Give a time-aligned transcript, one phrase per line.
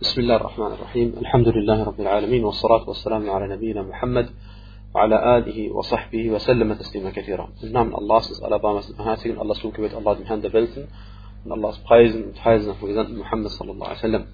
[0.00, 1.14] بسم الله الرحمن الرحيم.
[1.18, 4.30] الحمد لله رب العالمين والصلاة والسلام على نبينا محمد
[4.94, 7.48] وعلى آله وصحبه وسلم تسليما كثيرا.
[7.72, 10.86] نعم الله سيس على بام الله سبحانه وتعالى الله دمهان دبلتن
[11.46, 14.26] الله سبحايزن متحايزن فوزن محمد صلى الله عليه وسلم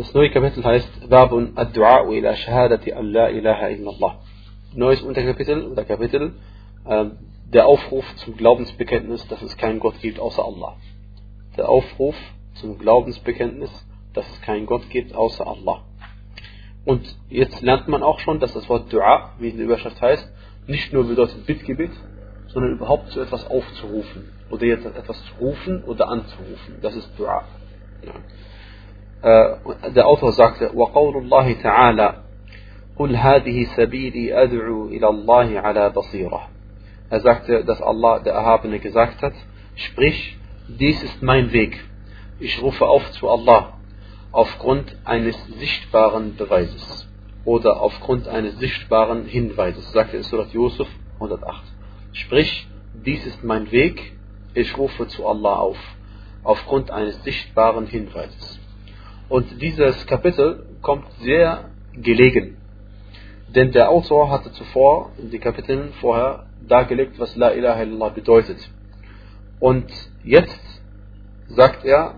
[0.00, 4.16] سنوي كابيتل هايست باب الدعاء إلى شهادة أن لا إله إلا الله
[4.76, 6.32] نويس أنت كابيتل ذا كابيتل
[7.52, 10.76] Der Aufruf zum Glaubensbekenntnis, dass es keinen Gott gibt außer Allah.
[11.56, 12.16] Der Aufruf
[12.54, 13.70] zum Glaubensbekenntnis,
[14.13, 15.83] dass es keinen Gott gibt außer Allah.
[16.85, 20.31] Und jetzt lernt man auch schon, dass das Wort Dua, wie in der Überschrift heißt,
[20.67, 21.91] nicht nur bedeutet Bittgebet,
[22.47, 24.29] sondern überhaupt zu etwas aufzurufen.
[24.49, 26.79] Oder jetzt etwas zu rufen oder anzurufen.
[26.81, 27.43] Das ist Dua.
[28.01, 28.13] Ja.
[29.21, 32.23] Äh, der Autor sagte, وَقَوْلُ اللَّهِ تَعَالَى
[32.97, 36.41] قُلْ هَذِهِ سَبِيلِي أَدْعُو إِلَى اللَّهِ عَلَى بَصِيرَةٍ
[37.09, 39.33] Er sagte, dass Allah, der Erhabene, gesagt hat,
[39.75, 40.37] sprich,
[40.67, 41.79] dies ist mein Weg.
[42.39, 43.72] Ich rufe auf zu Allah
[44.34, 47.06] aufgrund eines sichtbaren Beweises
[47.44, 50.88] oder aufgrund eines sichtbaren Hinweises, sagte es Surat Yusuf
[51.20, 51.62] 108.
[52.12, 54.12] Sprich, dies ist mein Weg,
[54.54, 55.76] ich rufe zu Allah auf,
[56.42, 58.58] aufgrund eines sichtbaren Hinweises.
[59.28, 62.56] Und dieses Kapitel kommt sehr gelegen,
[63.54, 68.58] denn der Autor hatte zuvor in den Kapiteln vorher dargelegt, was La ilaha illallah bedeutet.
[69.60, 69.86] Und
[70.24, 70.82] jetzt
[71.50, 72.16] sagt er,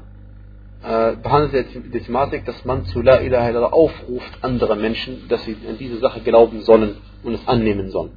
[0.87, 5.57] äh, behandelt die Thematik, dass man zu La ilaha illallah aufruft andere Menschen, dass sie
[5.69, 8.13] an diese Sache glauben sollen und es annehmen sollen.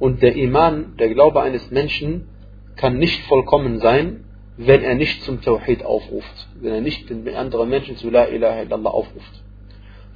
[0.00, 2.28] Und der Iman, der Glaube eines Menschen,
[2.74, 4.24] kann nicht vollkommen sein,
[4.56, 8.62] wenn er nicht zum Tawhid aufruft, wenn er nicht den anderen Menschen zu La ilaha
[8.62, 9.42] illallah aufruft.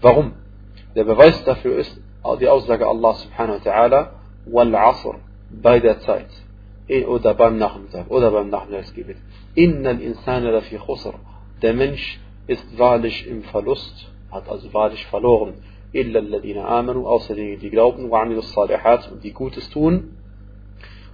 [0.00, 0.32] Warum?
[0.96, 1.96] Der Beweis dafür ist
[2.40, 4.10] die Aussage Allah subhanahu wa ta'ala,
[4.46, 5.14] wal asr,
[5.50, 6.28] bei der Zeit,
[7.06, 9.16] oder beim Nachmittag, oder beim Nachmittagsgebet.
[9.54, 11.14] Innal insana lafi khusr,
[11.61, 15.53] der Mensch ist wahrlich im Verlust, hat also wahrlich verloren.
[15.94, 20.17] Illa alladhina amanu, außer denen, die glauben, wa amilu salihat und die Gutes tun.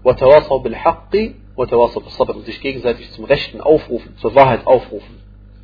[0.06, 1.16] وتواصوا بالحق
[1.58, 5.16] وتواصوا بالصبر und sich gegenseitig zum Rechten aufrufen, zur Wahrheit aufrufen,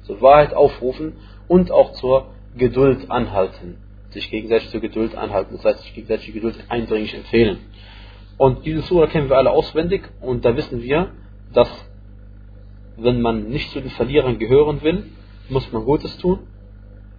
[0.03, 1.13] zur Wahrheit aufrufen
[1.47, 3.77] und auch zur Geduld anhalten,
[4.09, 7.59] sich gegenseitig zur Geduld anhalten, das heißt sich gegenseitig Geduld eindringlich empfehlen.
[8.37, 11.11] Und diese Sura kennen wir alle auswendig und da wissen wir,
[11.53, 11.69] dass
[13.02, 15.04] wenn man nicht zu den Verlierern gehören will,
[15.48, 16.40] muss man Gutes tun,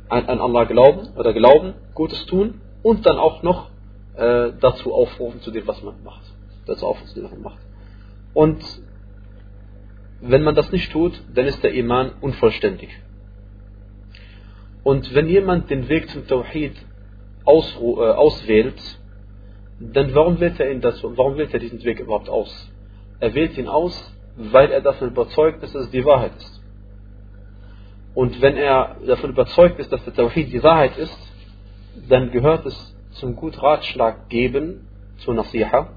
[0.09, 3.69] an, Allah glauben oder glauben, Gutes tun und dann auch noch
[4.16, 6.24] äh, dazu aufrufen zu dem, was man macht.
[6.66, 7.59] Dazu aufrufen zu dem, was man macht.
[8.34, 8.64] Und
[10.22, 12.90] wenn man das nicht tut, dann ist der Iman unvollständig.
[14.84, 16.74] Und wenn jemand den Weg zum Tawhid
[17.46, 19.00] aus, äh, auswählt,
[19.80, 21.18] dann warum wählt er ihn dazu?
[21.18, 22.72] Warum wählt er diesen Weg überhaupt aus?
[23.20, 24.14] Er wählt ihn aus,
[24.52, 26.62] weil er davon überzeugt ist, dass es die Wahrheit ist.
[28.13, 31.18] Und wenn er davon überzeugt ist, dass der Tawhid die Wahrheit ist,
[32.09, 34.88] dann gehört es zum gut Ratschlag geben,
[35.18, 35.90] zur Nasiha,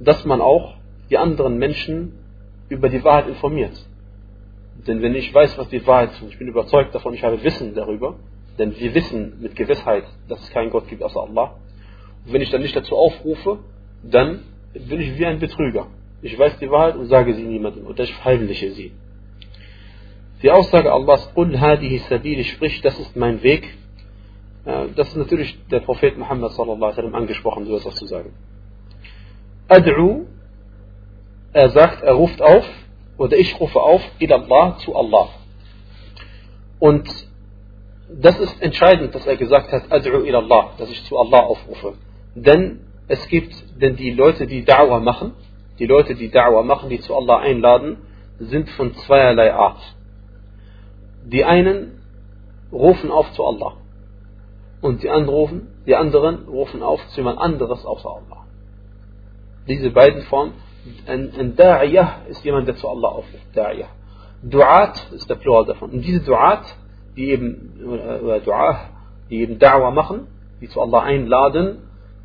[0.00, 0.74] dass man auch
[1.10, 2.12] die anderen Menschen
[2.68, 3.74] über die Wahrheit informiert.
[4.86, 7.42] Denn wenn ich weiß, was die Wahrheit ist, und ich bin überzeugt davon, ich habe
[7.42, 8.16] Wissen darüber,
[8.58, 11.56] denn wir wissen mit Gewissheit, dass es keinen Gott gibt außer Allah,
[12.24, 13.58] und wenn ich dann nicht dazu aufrufe,
[14.02, 14.40] dann
[14.72, 15.86] bin ich wie ein Betrüger.
[16.22, 18.92] Ich weiß die Wahrheit und sage sie niemandem und ich verheimliche sie.
[20.42, 23.68] Die Aussage Allahs, Qul hadihi sabili, sprich, das ist mein Weg.
[24.64, 28.32] Das ist natürlich der Prophet Muhammad sallallahu alaihi wasallam angesprochen, so etwas zu sagen.
[29.68, 30.26] Ad'u,
[31.52, 32.64] er sagt, er ruft auf,
[33.18, 35.28] oder ich rufe auf, ilallah, zu Allah.
[36.78, 37.08] Und
[38.08, 41.94] das ist entscheidend, dass er gesagt hat, Ad'u ilallah, dass ich zu Allah aufrufe.
[42.34, 45.32] Denn es gibt, denn die Leute, die Da'wah machen,
[45.78, 47.98] die Leute, die Da'wah machen, die zu Allah einladen,
[48.38, 49.80] sind von zweierlei Art.
[51.24, 52.00] Die einen
[52.72, 53.74] rufen auf zu Allah
[54.80, 58.44] und die anderen, die anderen rufen auf zu jemand anderes außer Allah.
[59.68, 60.54] Diese beiden Formen,
[61.06, 63.46] ein, ein Da'iyah ist jemand, der zu Allah aufruft.
[63.54, 63.86] Da'iyah.
[64.44, 65.90] Du'at ist der Plural davon.
[65.90, 66.64] Und diese Du'at,
[67.16, 68.76] die eben, oder Du'ah,
[69.30, 70.26] die eben Da'wah machen,
[70.60, 71.78] die zu Allah einladen,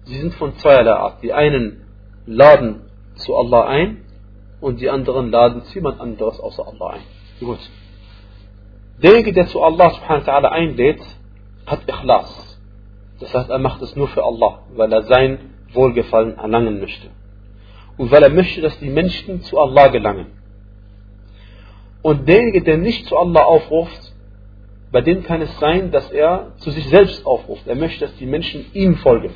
[0.05, 1.21] sie sind von zweierlei Art.
[1.21, 1.83] Die einen
[2.25, 2.81] laden
[3.17, 4.03] zu Allah ein
[4.61, 7.01] und die anderen laden zu jemand anderes außer Allah ein.
[7.39, 7.59] Gut.
[9.01, 11.01] Derjenige, der zu Allah subhanahu wa ta'ala einlädt,
[11.65, 12.59] hat Ikhlas.
[13.19, 17.09] Das heißt, er macht es nur für Allah, weil er sein Wohlgefallen erlangen möchte.
[17.97, 20.27] Und weil er möchte, dass die Menschen zu Allah gelangen.
[22.01, 24.13] Und derjenige, der nicht zu Allah aufruft,
[24.91, 27.67] bei dem kann es sein, dass er zu sich selbst aufruft.
[27.67, 29.31] Er möchte, dass die Menschen ihm folgen.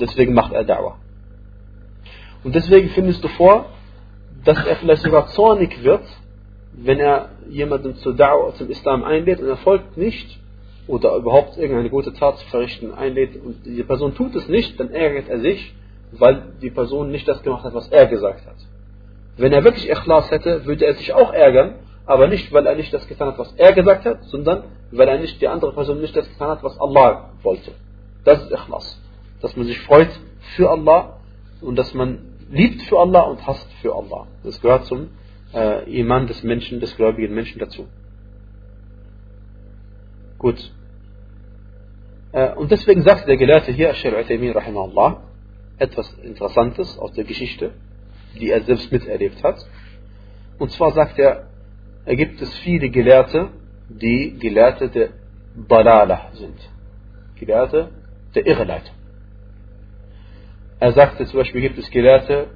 [0.00, 0.94] Deswegen macht er Da'wah.
[2.44, 3.66] Und deswegen findest du vor,
[4.44, 6.02] dass er vielleicht sogar zornig wird,
[6.72, 10.40] wenn er jemanden zur Da'wah, zum Islam einlädt und er folgt nicht,
[10.86, 14.90] oder überhaupt irgendeine gute Tat zu verrichten einlädt und die Person tut es nicht, dann
[14.90, 15.74] ärgert er sich,
[16.12, 18.56] weil die Person nicht das gemacht hat, was er gesagt hat.
[19.36, 22.92] Wenn er wirklich Ikhlas hätte, würde er sich auch ärgern, aber nicht, weil er nicht
[22.92, 26.16] das getan hat, was er gesagt hat, sondern weil er nicht die andere Person nicht
[26.16, 27.72] das getan hat, was Allah wollte.
[28.24, 29.00] Das ist Ikhlas.
[29.40, 30.10] Dass man sich freut
[30.56, 31.20] für Allah
[31.60, 32.18] und dass man
[32.52, 34.26] liebt für Allah und hasst für Allah.
[34.44, 35.08] Das gehört zum
[35.54, 37.88] äh, Iman des Menschen, des gläubigen Menschen dazu.
[40.38, 40.72] Gut.
[42.32, 45.22] Äh, und deswegen sagt der Gelehrte hier, Sheikh Utaymin rahimahullah,
[45.78, 47.72] etwas Interessantes aus der Geschichte,
[48.38, 49.66] die er selbst miterlebt hat.
[50.58, 51.48] Und zwar sagt er,
[52.04, 53.48] er gibt es viele Gelehrte,
[53.88, 55.08] die Gelehrte der
[55.68, 56.58] Dalala sind.
[57.36, 57.90] Gelehrte
[58.34, 59.01] der Irreleitung.
[60.82, 62.48] Er sagte zum Beispiel, gibt es Gelehrte,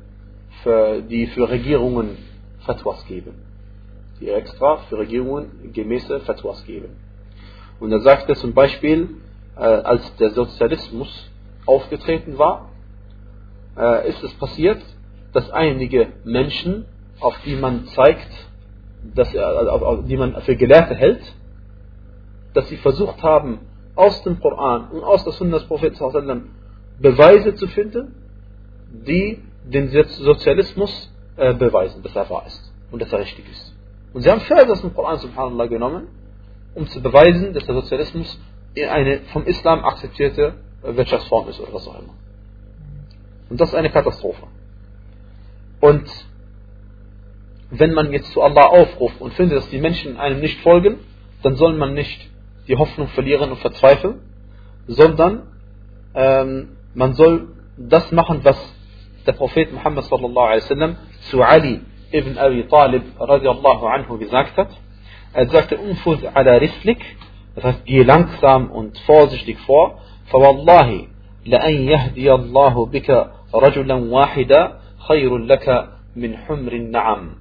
[0.64, 2.19] für, die für Regierungen
[2.58, 3.34] Fatwas geben.
[4.20, 6.96] Die extra für Regierungen gemäße Fatwas geben.
[7.78, 9.11] Und er sagte zum Beispiel,
[9.55, 11.31] äh, als der Sozialismus
[11.67, 12.70] aufgetreten war,
[13.78, 14.82] äh, ist es passiert,
[15.32, 16.87] dass einige Menschen,
[17.20, 18.32] auf die man zeigt,
[19.14, 21.22] dass er, also, die man für Gelehrte hält,
[22.55, 23.61] dass sie versucht haben,
[23.94, 25.94] aus dem Koran und aus der Sunna des Propheten
[26.98, 28.14] Beweise zu finden,
[28.90, 33.75] die den Sozialismus äh, beweisen, dass er wahr ist und dass er richtig ist.
[34.12, 36.08] Und sie haben Verse aus dem Koran subhanallah genommen,
[36.75, 38.40] um zu beweisen, dass der Sozialismus
[38.76, 42.14] eine vom Islam akzeptierte Wirtschaftsform ist oder was auch immer.
[43.48, 44.46] Und das ist eine Katastrophe.
[45.81, 46.08] Und
[47.70, 51.00] wenn man jetzt zu Allah aufruft und findet, dass die Menschen einem nicht folgen,
[51.43, 52.31] dann soll man nicht
[52.69, 54.20] die Hoffnung verlieren und verzweifeln,
[54.87, 55.43] sondern
[56.14, 58.58] ähm, man soll das machen, was
[59.26, 60.96] der Prophet Muhammad sallallahu alaihi wasallam
[61.31, 64.70] zu Ali ibn Abi Talib radiallahu anhu gesagt hat.
[65.34, 67.02] Er sagte, unfuz ala rislik,
[67.54, 70.00] das heißt, geh langsam und vorsichtig vor,
[70.32, 71.06] فوالله
[71.46, 74.78] لأن يهدي الله بك رجلا واحدا
[75.08, 77.37] خير لك من حمر النعم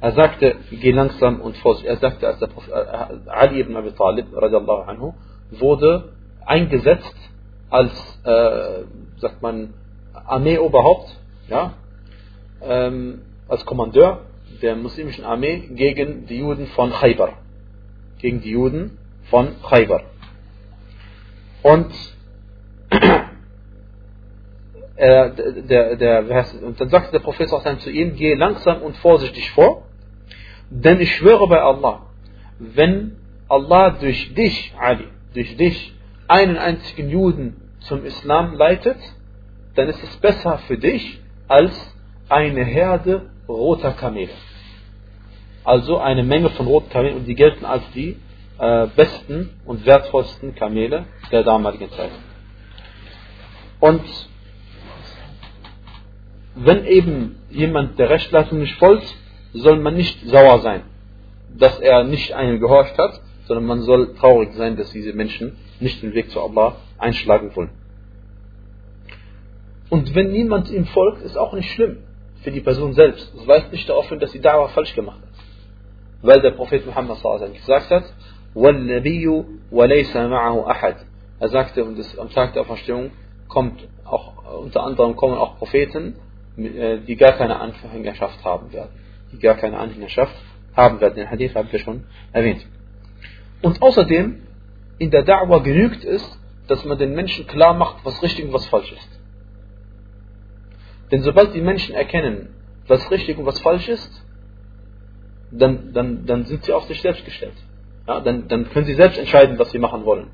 [0.00, 1.90] Er sagte, geh langsam und vorsichtig.
[1.90, 5.14] Er sagte, als der Prophet, äh, Ali ibn Abi Talib, radiallahu anhu,
[5.50, 6.12] wurde
[6.44, 7.16] eingesetzt
[7.74, 7.92] als,
[8.22, 8.84] äh,
[9.16, 9.74] sagt man,
[10.12, 11.18] Armeeoberhaupt,
[11.48, 11.74] ja,
[12.62, 14.20] ähm, als Kommandeur
[14.62, 17.32] der muslimischen Armee gegen die Juden von Khaybar.
[18.18, 20.02] Gegen die Juden von Khaybar.
[21.64, 21.92] Und
[24.94, 25.30] äh,
[25.68, 27.48] der, der, und dann sagte der Prophet
[27.80, 29.82] zu ihm, geh langsam und vorsichtig vor,
[30.70, 32.06] denn ich schwöre bei Allah,
[32.60, 33.16] wenn
[33.48, 35.92] Allah durch dich, Ali, durch dich
[36.28, 38.98] einen einzigen Juden zum Islam leitet,
[39.74, 41.72] dann ist es besser für dich als
[42.28, 44.32] eine Herde roter Kamele.
[45.64, 48.16] Also eine Menge von roten Kamelen und die gelten als die
[48.58, 52.10] äh, besten und wertvollsten Kamele der damaligen Zeit.
[53.80, 54.04] Und
[56.54, 59.06] wenn eben jemand der Rechtsleitung nicht folgt,
[59.52, 60.82] soll man nicht sauer sein,
[61.56, 66.01] dass er nicht einen gehorcht hat, sondern man soll traurig sein, dass diese Menschen nicht
[66.03, 67.71] den Weg zu Allah einschlagen wollen.
[69.89, 71.97] Und wenn niemand ihm folgt, ist auch nicht schlimm
[72.43, 73.33] für die Person selbst.
[73.35, 75.29] Es weist nicht darauf hin, dass die Da'wah falsch gemacht hat.
[76.21, 77.17] Weil der Prophet Muhammad
[77.53, 78.03] gesagt hat,
[78.55, 80.95] وَالنَّبِيُّ وَلَيْسَ مَعَهُ أَحَدٍ
[81.39, 83.11] Er sagte, und am Tag der Auferstehung
[83.47, 86.15] kommt auch, unter anderem kommen auch Propheten,
[86.57, 88.91] äh, die gar keine Anhängerschaft haben werden.
[89.31, 90.35] Die gar keine Anhängerschaft
[90.75, 91.15] haben werden.
[91.15, 92.65] Den Hadith haben wir schon erwähnt.
[93.64, 94.42] Und außerdem,
[94.98, 96.22] in der Da'wah genügt es,
[96.68, 99.08] dass man den Menschen klar macht, was richtig und was falsch ist.
[101.10, 102.50] Denn sobald die Menschen erkennen,
[102.86, 104.12] was richtig und was falsch ist,
[105.50, 107.54] dann, dann, dann sind sie auf sich selbst gestellt.
[108.06, 110.26] Ja, dann, dann können sie selbst entscheiden, was sie machen wollen.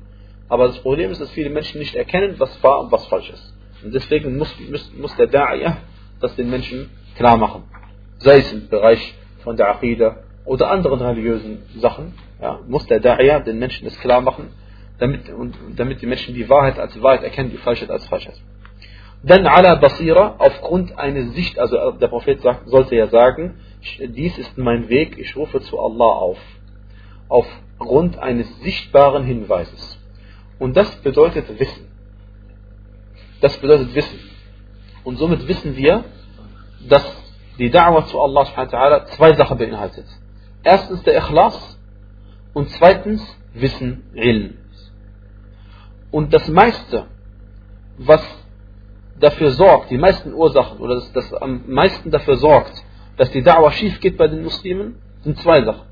[0.49, 3.53] Aber das Problem ist, dass viele Menschen nicht erkennen, was wahr und was falsch ist.
[3.81, 5.77] Und deswegen muss, muss, muss der Da'iyah
[6.19, 7.63] das den Menschen klar machen.
[8.17, 13.43] Sei es im Bereich von der Aqidah oder anderen religiösen Sachen, ja, muss der Da'iyah
[13.43, 14.49] den Menschen das klar machen,
[14.97, 18.39] damit, und, damit die Menschen die Wahrheit als Wahrheit erkennen, die Falschheit als Falschheit.
[19.23, 23.59] Dann ala basira, aufgrund eines Sicht, also der Prophet sagt, sollte ja sagen,
[23.99, 26.39] dies ist mein Weg, ich rufe zu Allah auf.
[27.29, 29.99] Aufgrund eines sichtbaren Hinweises.
[30.57, 31.87] Und das bedeutet Wissen.
[33.41, 34.19] Das bedeutet Wissen.
[35.03, 36.03] Und somit wissen wir,
[36.87, 37.03] dass
[37.57, 38.45] die Da'wah zu Allah
[39.05, 40.05] zwei Sachen beinhaltet.
[40.63, 41.77] Erstens der Ikhlas
[42.53, 43.21] und zweitens
[43.53, 44.57] Wissen, Ilm.
[46.11, 47.05] Und das meiste,
[47.97, 48.21] was
[49.19, 52.83] dafür sorgt, die meisten Ursachen oder das, das am meisten dafür sorgt,
[53.17, 55.87] dass die Da'wah schief geht bei den Muslimen, sind zwei Sachen.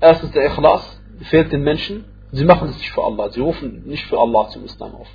[0.00, 3.30] Erstens der Ikhlas, fehlt den Menschen Sie machen es nicht für Allah.
[3.30, 5.08] Sie rufen nicht für Allah zum Islam auf.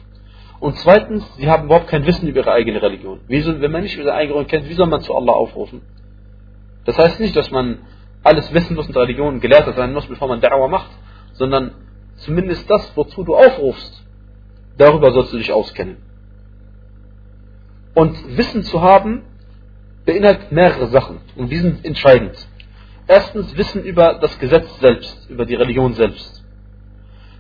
[0.60, 3.20] Und zweitens, sie haben überhaupt kein Wissen über ihre eigene Religion.
[3.28, 5.82] Wieso, wenn man nicht ihre eigene Religion kennt, wie soll man zu Allah aufrufen?
[6.86, 7.80] Das heißt nicht, dass man
[8.24, 10.92] alles wissen muss der Religion, Gelehrter sein muss, bevor man Da'wah macht,
[11.34, 11.72] sondern
[12.18, 14.04] zumindest das, wozu du aufrufst,
[14.78, 15.98] darüber sollst du dich auskennen.
[17.94, 19.24] Und Wissen zu haben,
[20.06, 22.36] beinhaltet mehrere Sachen und die sind entscheidend.
[23.08, 26.44] Erstens Wissen über das Gesetz selbst, über die Religion selbst.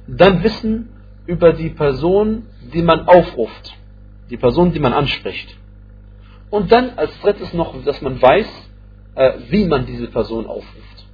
[0.08, 0.90] Dann Wissen
[1.25, 3.74] über die Person, die man aufruft,
[4.30, 5.58] die Person, die man anspricht.
[6.50, 8.48] Und dann als drittes noch, dass man weiß,
[9.15, 11.05] äh, wie man diese Person aufruft.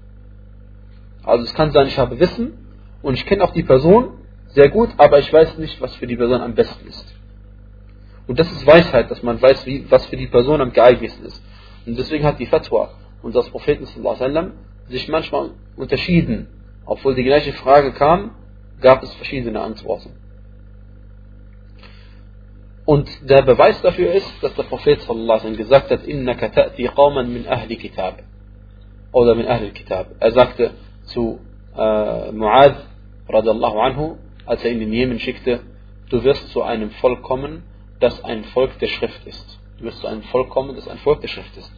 [1.24, 2.54] Also es kann sein, ich habe Wissen
[3.02, 6.16] und ich kenne auch die Person sehr gut, aber ich weiß nicht, was für die
[6.16, 7.16] Person am besten ist.
[8.28, 11.44] Und das ist Weisheit, dass man weiß, wie, was für die Person am geeignetsten ist.
[11.86, 12.92] Und deswegen hat die Fatwa
[13.22, 14.54] unseres Propheten sallam,
[14.88, 16.48] sich manchmal unterschieden.
[16.86, 18.32] Obwohl die gleiche Frage kam,
[18.82, 20.12] gab es verschiedene Antworten.
[22.94, 25.08] Und der Beweis dafür ist, dass der Prophet
[25.56, 28.16] gesagt hat, innaka ta'ti qawman min ahli kitab.
[29.12, 30.08] Oder min ahli kitab.
[30.20, 30.72] Er sagte
[31.04, 31.40] zu
[31.78, 32.78] äh, Muad,
[33.28, 34.18] radiallahu anhu,
[34.48, 35.60] als er ihn in Jemen schickte,
[36.10, 37.62] du wirst zu einem Volk kommen,
[38.00, 39.60] das ein Volk der Schrift ist.
[39.78, 41.72] Du wirst zu einem Volk kommen, das ein Volk der Schrift ist.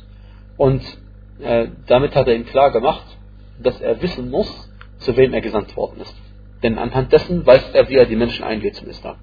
[0.56, 0.82] Und
[1.41, 3.06] äh, damit hat er ihm klar gemacht,
[3.62, 4.50] dass er wissen muss,
[5.00, 6.15] zu wem er gesandt worden ist.
[6.63, 9.18] Denn anhand dessen weiß er, wie er die Menschen eingeht zum Islam.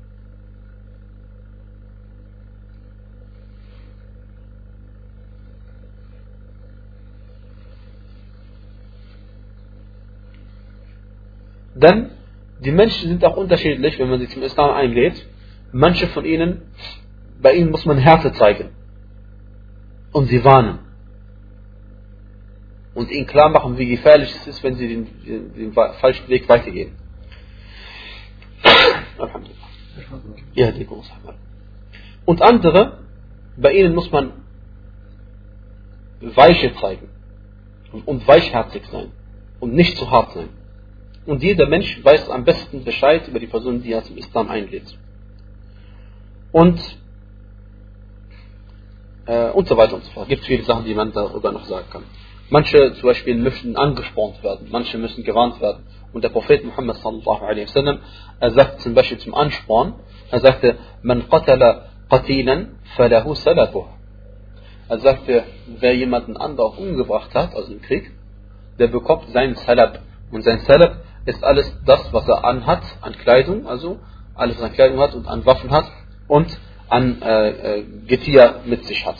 [11.80, 12.11] Denn
[12.61, 15.26] die Menschen sind auch unterschiedlich, wenn man sie zum Islam einlädt.
[15.70, 16.62] Manche von ihnen,
[17.40, 18.70] bei ihnen muss man Härte zeigen
[20.12, 20.80] und sie warnen
[22.94, 26.49] und ihnen klar machen, wie gefährlich es ist, wenn sie den, den, den falschen Weg
[26.49, 26.97] weitergehen.
[32.25, 32.99] Und andere,
[33.56, 34.32] bei ihnen muss man
[36.20, 37.08] Weiche zeigen
[38.04, 39.12] und weichherzig sein
[39.61, 40.49] und nicht zu hart sein.
[41.28, 44.97] Und jeder Mensch weiß am besten Bescheid über die Person, die er zum Islam einlädt.
[46.52, 46.80] Und,
[49.26, 50.25] äh, und so weiter und so fort.
[50.25, 52.04] Es gibt viele Sachen, die man darüber noch sagen kann.
[52.49, 55.85] Manche zum Beispiel müssen angespornt werden, manche müssen gewarnt werden.
[56.14, 57.99] Und der Prophet Muhammad sallallahu alaihi wasallam,
[58.40, 59.97] er sagt zum Beispiel zum Ansporn,
[60.30, 63.85] er sagte, man qatala qatilan falahu salabuh.
[64.88, 65.44] Er sagte,
[65.78, 68.11] wer jemanden anderen umgebracht hat, also im Krieg,
[68.78, 70.00] der bekommt seinen Salab.
[70.30, 73.99] Und sein Salab ist alles das, was er anhat, an Kleidung, also
[74.35, 75.90] alles, was an Kleidung hat und an Waffen hat
[76.26, 76.58] und
[76.88, 79.16] an äh, äh, Getier mit sich hat.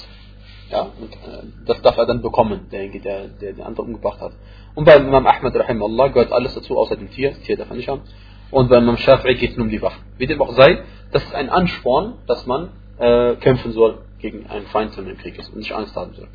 [0.71, 4.33] Ja, und äh, das darf er dann bekommen, derjenige, der, der den anderen umgebracht hat.
[4.75, 7.31] Und bei Imam Ahmad Allah gehört alles dazu, außer dem Tier.
[7.31, 8.03] Das Tier darf er nicht haben.
[8.51, 10.03] Und bei Imam Shafi'i geht es nur um die Waffen.
[10.17, 14.67] Wie dem auch sei, das ist ein Ansporn, dass man äh, kämpfen soll gegen einen
[14.67, 16.29] Feind, wenn man im Krieg ist und nicht Angst haben soll.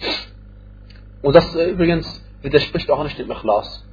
[1.21, 3.83] Und das äh, übrigens widerspricht auch nicht dem Ikhlas.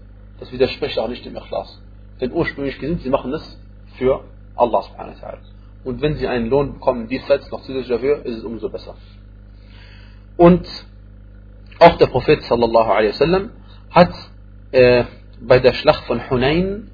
[0.40, 1.80] Das widerspricht auch nicht dem Ikhlas.
[2.20, 3.58] Denn ursprünglich sind sie machen es
[3.96, 4.24] für
[4.56, 5.38] Allah subhanahu wa ta'ala.
[5.84, 8.96] Und wenn sie einen Lohn bekommen diesseits noch zusätzlich dafür, ist es umso besser.
[10.36, 10.66] Und
[11.78, 13.50] auch der Prophet sallallahu alaihi wasallam
[13.90, 14.12] hat
[14.72, 15.04] äh,
[15.40, 16.90] bei der Schlacht von Hunain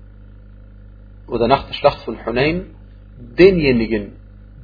[1.26, 2.74] oder nach der Schlacht von Hunain
[3.18, 4.12] denjenigen,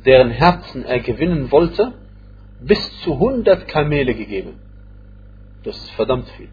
[0.04, 1.94] deren Herzen er gewinnen wollte,
[2.60, 4.54] bis zu 100 Kamele gegeben.
[5.64, 6.48] Das ist verdammt viel.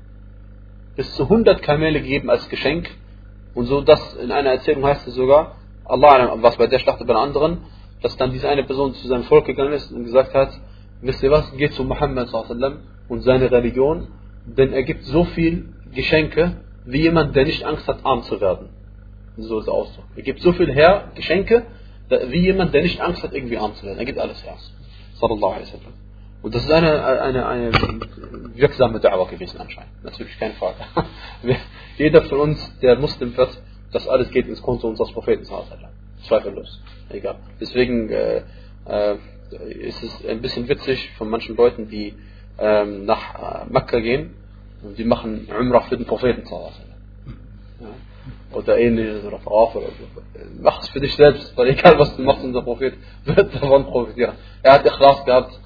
[1.00, 2.90] Bis zu 100 Kamele gegeben als Geschenk.
[3.54, 7.06] Und so, dass in einer Erzählung heißt es sogar, Allah, was bei der Schlacht bei
[7.06, 7.60] der anderen,
[8.02, 10.52] dass dann diese eine Person zu seinem Volk gegangen ist und gesagt hat,
[11.00, 12.28] wisst ihr was, geht zu Muhammad
[13.08, 14.10] und seine Religion,
[14.46, 18.68] denn er gibt so viel Geschenke, wie jemand, der nicht Angst hat, arm zu werden.
[19.38, 20.04] So ist der Ausdruck.
[20.18, 21.66] Er gibt so viel her, Geschenke,
[22.10, 24.00] wie jemand, der nicht Angst hat, irgendwie arm zu werden.
[24.00, 24.58] Er gibt alles her.
[25.14, 25.94] Sallallahu alaihi wasallam.
[26.42, 27.72] Und das ist eine, eine, eine
[28.56, 30.04] wirksame Da'wah gewesen anscheinend.
[30.04, 30.78] Natürlich keine Frage.
[31.98, 35.46] Jeder von uns, der Muslim wird, das alles geht ins Konto unseres Propheten.
[36.28, 36.82] Zweifellos.
[37.10, 37.36] Egal.
[37.60, 38.44] Deswegen äh,
[38.86, 39.18] äh,
[39.80, 42.14] ist es ein bisschen witzig von manchen Leuten, die
[42.58, 44.34] ähm, nach äh, Mekka gehen
[44.84, 46.44] und die machen Umrah für den Propheten.
[46.48, 47.88] Ja.
[48.52, 50.22] Oder ähnliches oder Tawaf oder so.
[50.62, 52.94] Mach es für dich selbst, weil egal was du machst, unser Prophet
[53.26, 54.36] wird davon profitieren.
[54.64, 55.60] Er hat Ikhlas gehabt,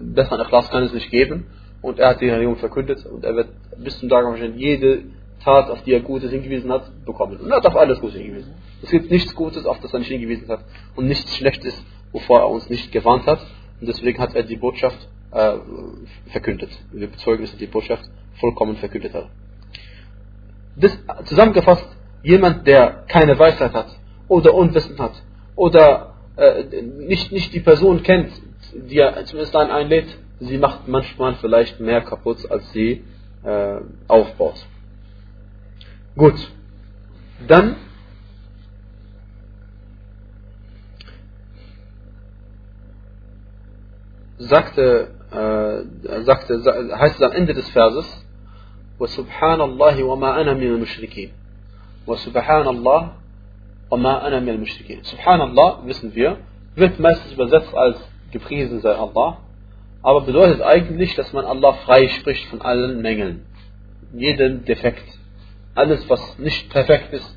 [0.00, 1.46] besseren Ikhlas kann es nicht geben
[1.82, 4.24] und er hat die Religion verkündet und er wird bis zum Tag
[4.56, 5.04] jede
[5.44, 7.36] Tat, auf die er Gutes hingewiesen hat, bekommen.
[7.36, 8.54] Und er hat auf alles Gutes hingewiesen.
[8.82, 10.64] Es gibt nichts Gutes, auf das er nicht hingewiesen hat
[10.96, 13.40] und nichts Schlechtes, wovor er uns nicht gewarnt hat.
[13.80, 15.52] Und deswegen hat er die Botschaft äh,
[16.32, 16.70] verkündet.
[16.92, 18.04] Wir bezeugen, dass er die Botschaft
[18.40, 19.28] vollkommen verkündet hat.
[20.76, 21.86] Das, zusammengefasst,
[22.22, 23.96] jemand, der keine Weisheit hat
[24.28, 25.22] oder Unwissen hat
[25.54, 28.32] oder äh, nicht, nicht die Person kennt,
[28.75, 30.07] die er zumindest dann einlädt,
[30.39, 33.03] sie macht manchmal vielleicht mehr kaputt, als sie
[33.43, 34.65] äh, aufbaut.
[36.15, 36.35] Gut,
[37.47, 37.75] dann
[44.37, 48.05] sagte, äh, sagte, heißt es am Ende des Verses,
[49.01, 51.31] وسبحان الله وما أنا من المشركين
[52.07, 53.13] وسبحان الله
[53.91, 56.37] وما أنا من المشركين سبحان الله wissen wir
[56.75, 57.97] wird meistens übersetzt als
[58.32, 59.38] gepriesen sei Allah.
[60.02, 63.46] Aber bedeutet eigentlich dass man Allah frei spricht von allen Mängeln.
[64.12, 65.04] Jeden Defekt.
[65.74, 67.36] Alles was nicht perfekt ist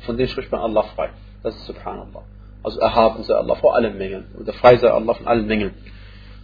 [0.00, 1.10] von dem spricht man Allah frei.
[1.42, 2.22] Das ist Subhanallah.
[2.62, 4.26] Also erhaben sei Allah vor allen Mängeln.
[4.38, 5.74] Oder frei sei Allah von allen Mängeln.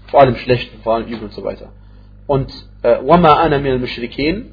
[0.08, 1.70] Vor allem Schlechten, vor allem Übel und so weiter.
[2.26, 2.52] Und
[2.82, 4.44] äh, Wama ana min al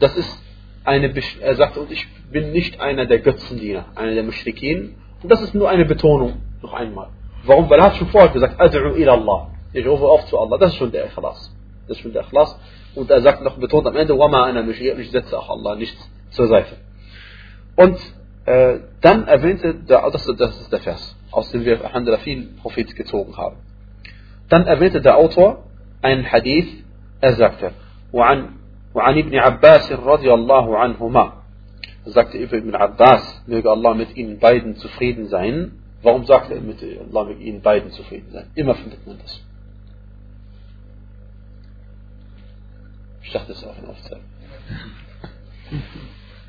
[0.00, 0.42] das ist
[0.84, 4.94] eine, er sagt, und ich bin nicht einer der Götzendiener, einer der Mushrikin.
[5.22, 7.08] Und das ist nur eine Betonung, noch einmal.
[7.47, 7.69] Warum?
[7.69, 9.47] Weil er hat schon vorher gesagt, Ad'u ila Allah.
[9.73, 10.57] Ich rufe auf zu Allah.
[10.57, 11.51] Das ist schon der Ikhlas.
[11.87, 12.57] Das ist schon der Ikhlas.
[12.95, 15.97] Und er sagt noch, betont am Ende, Wama ana mushrikin, ich setze auch Allah nicht
[16.31, 16.77] zur Seite.
[17.75, 17.97] Und
[18.45, 21.79] äh, dann erwähnte, der, das, das ist der Vers, aus dem wir
[22.19, 23.57] viel Prophet gezogen haben.
[24.49, 25.63] Dann erwähnte der Autor
[26.01, 26.83] einen Hadith,
[27.21, 27.71] er sagte,
[28.11, 28.49] وعن,
[28.93, 31.43] وعن ابن عباس رضي الله عنهما
[32.05, 35.79] sagte Ibn Abbas, möge Allah mit ihnen beiden zufrieden sein.
[36.02, 38.50] Warum sagt er mit Allah mit ihnen beiden zufrieden sein?
[38.54, 39.40] Immer findet man das.
[43.22, 44.24] Ich dachte, das ist auch ein Aufzeichnung.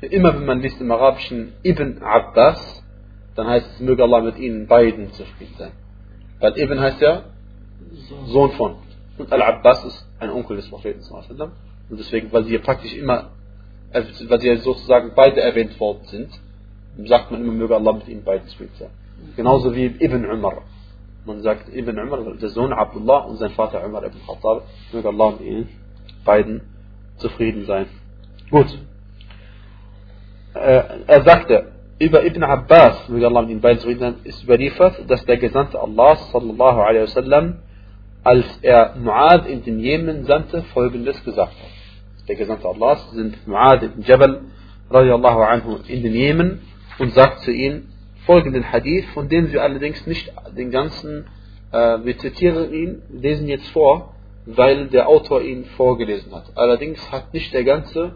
[0.00, 2.82] Immer wenn man liest im Arabischen Ibn Abbas,
[3.34, 5.72] dann heißt es, möge Allah mit ihnen beiden zufrieden sein.
[6.38, 7.24] Weil Ibn heißt ja
[8.26, 8.76] Sohn von.
[9.18, 11.02] Und Al-Abbas ist ein Onkel des Propheten.
[11.12, 13.30] Und deswegen, weil sie ja praktisch immer,
[13.92, 16.30] also, weil sie ja sozusagen beide erwähnt worden sind,
[17.06, 18.90] sagt man immer, möge Allah mit ihnen beiden zufrieden sein.
[19.36, 20.62] Genauso wie Ibn Umar.
[21.24, 25.32] Man sagt Ibn Umar, der Sohn Abdullah und sein Vater Umar ibn Khattab, möge Allah
[25.32, 25.68] mit ihnen
[26.24, 26.62] beiden
[27.16, 27.86] zufrieden sein.
[28.50, 28.66] Gut.
[30.54, 35.08] Äh, er sagte, über Ibn Abbas, möge Allah mit ihnen beiden zufrieden sein, ist überliefert,
[35.08, 37.58] dass der Gesandte Allah sallallahu alaihi wasallam
[38.22, 42.28] als er Muad in den Jemen sandte, folgendes gesagt hat.
[42.28, 44.42] Der Gesandte Allahs sind Muad ibn Jabal
[44.90, 46.60] radiallahu anhu in den Jemen
[46.98, 47.88] und sagt zu ihm
[48.26, 51.26] folgenden Hadith, von dem wir allerdings nicht den ganzen,
[51.72, 54.14] äh, wir zitieren ihn, lesen jetzt vor,
[54.46, 56.44] weil der Autor ihn vorgelesen hat.
[56.54, 58.14] Allerdings hat nicht der ganze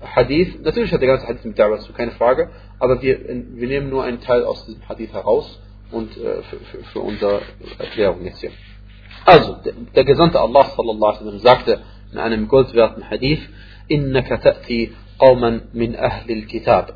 [0.00, 3.90] Hadith, natürlich hat der ganze Hadith mit Da'wah zu, keine Frage, aber wir, wir nehmen
[3.90, 7.40] nur einen Teil aus diesem Hadith heraus und äh, für, für, für unsere
[7.78, 8.50] Erklärung jetzt hier.
[9.24, 9.56] Also,
[9.94, 11.80] der Gesandte Allah sallallahu alaihi wasallam sagte
[12.12, 13.40] in einem goldwerten Hadith,
[13.88, 16.94] innaka ta'ti qawman min ahli al-kitab.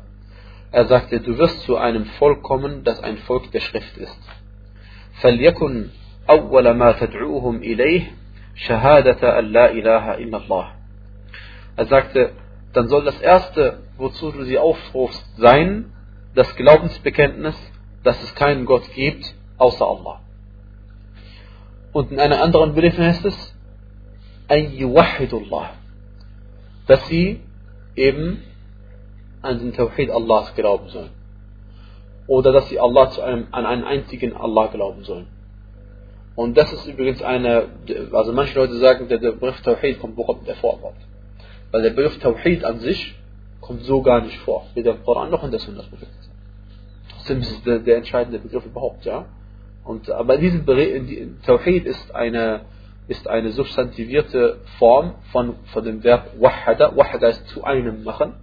[0.72, 4.20] Er sagte, du wirst zu einem Volk kommen, das ein Volk der Schrift ist.
[5.22, 5.88] فليكن
[6.30, 8.12] أول ما تدعوهم إليه
[8.54, 10.72] شهادة أن لا إله إلا الله.
[11.76, 12.32] Er sagte,
[12.72, 15.92] dann soll das erste, wozu du sie aufrufst, sein,
[16.34, 17.56] das Glaubensbekenntnis,
[18.02, 20.20] dass es keinen Gott gibt, außer Allah.
[21.92, 23.54] Und in einer anderen Berichtung heißt es,
[24.48, 25.70] Allah,
[26.86, 27.40] dass sie
[27.96, 28.42] eben
[29.41, 31.11] an den Tawhid Allahs glauben sollen.
[32.27, 35.27] Oder dass sie Allah zu einem, an einen einzigen Allah glauben sollen.
[36.35, 37.65] Und das ist übrigens eine,
[38.13, 40.79] also manche Leute sagen, der, Begriff Tawhid kommt überhaupt nicht vor.
[41.71, 43.15] Weil der Begriff Tawhid an sich
[43.59, 44.65] kommt so gar nicht vor.
[44.73, 45.83] Weder im Koran noch in der Sunna.
[47.17, 49.25] Das ist der, der entscheidende Begriff überhaupt, ja.
[49.83, 52.61] Und, aber diesen Tawhid ist eine,
[53.07, 56.95] ist eine substantivierte Form von, von dem Verb Wahada.
[56.95, 58.33] Wahada ist zu einem machen,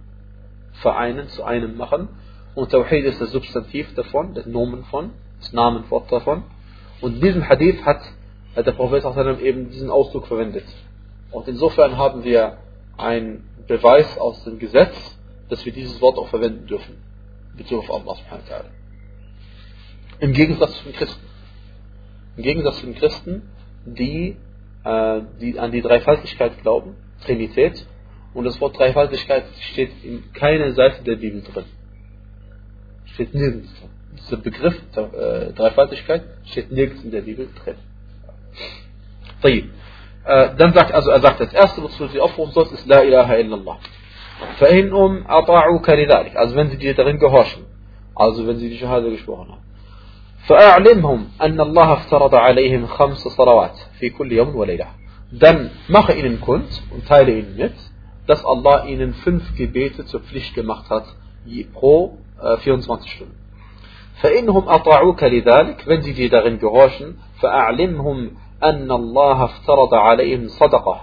[0.81, 2.09] vereinen, zu einem machen.
[2.55, 6.43] Und Tawhid ist das Substantiv davon, das Nomen von, das Namenwort davon.
[7.01, 8.01] Und in diesem Hadith hat
[8.55, 9.03] der Prophet
[9.41, 10.65] eben diesen Ausdruck verwendet.
[11.31, 12.57] Und insofern haben wir
[12.97, 14.95] einen Beweis aus dem Gesetz,
[15.49, 16.97] dass wir dieses Wort auch verwenden dürfen.
[17.55, 18.69] Bezug auf Allah subhanahu wa ta'ala.
[20.19, 21.25] Im Gegensatz zu den Christen.
[22.37, 23.41] Im Gegensatz zu den Christen,
[23.85, 24.37] die,
[24.83, 27.85] äh, die an die Dreifaltigkeit glauben, Trinität,
[28.34, 31.64] und das Wort Dreifaltigkeit steht in keiner Seite der Bibel drin.
[33.06, 33.90] Steht nirgends drin.
[34.18, 37.76] Dieser Begriff äh, Dreifaltigkeit steht nirgends in der Bibel drin.
[40.24, 43.02] Äh, dann sagt also, er sagt, das erste, was du sie aufrufen sollst, ist La
[43.02, 43.78] ilaha illallah.
[44.58, 46.36] فإنهم أطاعوك لذلك.
[46.36, 47.64] Also wenn sie dir darin gehorchen.
[48.14, 49.64] Also wenn sie die Shahada gesprochen haben.
[50.48, 54.86] فأعلمهم أن الله افترض عليهم خمس صلوات في كل يوم وليلة
[55.32, 57.74] dann mache ihnen kund und teile ihnen mit,
[58.28, 61.04] dass Allah ihnen fünf Gebete zur Pflicht gemacht hat
[61.74, 63.44] pro äh, 24 Stunden.
[64.22, 68.30] فإنهم أطاعوك لذلك wenn sie dir darin gehorchen فأعلمهم
[68.62, 71.00] أن الله افترض عليهم صدقة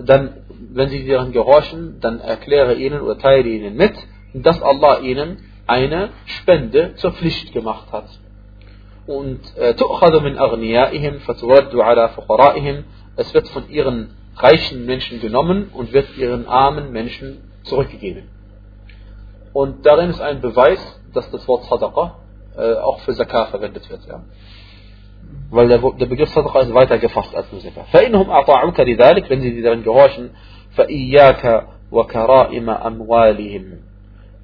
[0.00, 0.30] dann
[0.72, 3.94] wenn sie darin gehorchen dann erkläre ihnen oder teile ihnen mit
[4.34, 8.08] dass Allah ihnen eine Spende zur Pflicht gemacht hat
[9.06, 9.40] und
[9.76, 12.84] تؤخذ من أغنيائهم فترد على فقرائهم
[13.16, 18.24] es wird von ihren reichen Menschen genommen und wird ihren armen Menschen zurückgegeben.
[19.52, 20.80] Und darin ist ein Beweis,
[21.12, 22.16] dass das Wort Sadaqa
[22.56, 24.00] äh, auch für Zakah verwendet wird.
[24.06, 24.22] Ja.
[25.50, 27.84] Weil der, der Begriff Sadaqa ist weiter gefasst als nur Zakah.
[27.92, 30.30] فَإِنْهُمْ أَطَاعُكَ لِذَلِكَ Wenn sie dir darin gehorchen,
[30.76, 33.78] فَإِيَّاكَ وَكَرَائِمَ أَمْوَالِهِمْ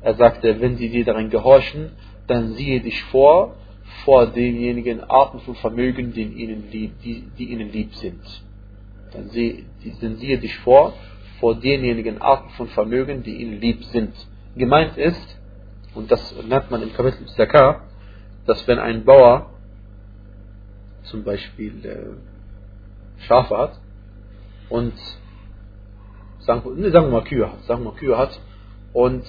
[0.02, 1.92] Er sagte, wenn sie dir darin gehorchen,
[2.26, 3.54] dann siehe dich vor,
[4.04, 8.20] vor denjenigen Arten von Vermögen, die ihnen lieb, die, die ihnen lieb sind.
[9.13, 10.93] Dann, sie, siehe dich vor,
[11.39, 14.13] vor denjenigen Arten von Vermögen, die ihnen lieb sind.
[14.55, 15.37] Gemeint ist,
[15.93, 17.81] und das lernt man im Kapitel Zakah,
[18.45, 19.51] dass wenn ein Bauer
[21.03, 23.79] zum Beispiel äh, Schafe hat
[24.69, 24.93] und
[26.39, 28.39] sagen, nee, sagen wir mal Kühe hat, sagen wir mal Kühe hat
[28.93, 29.23] und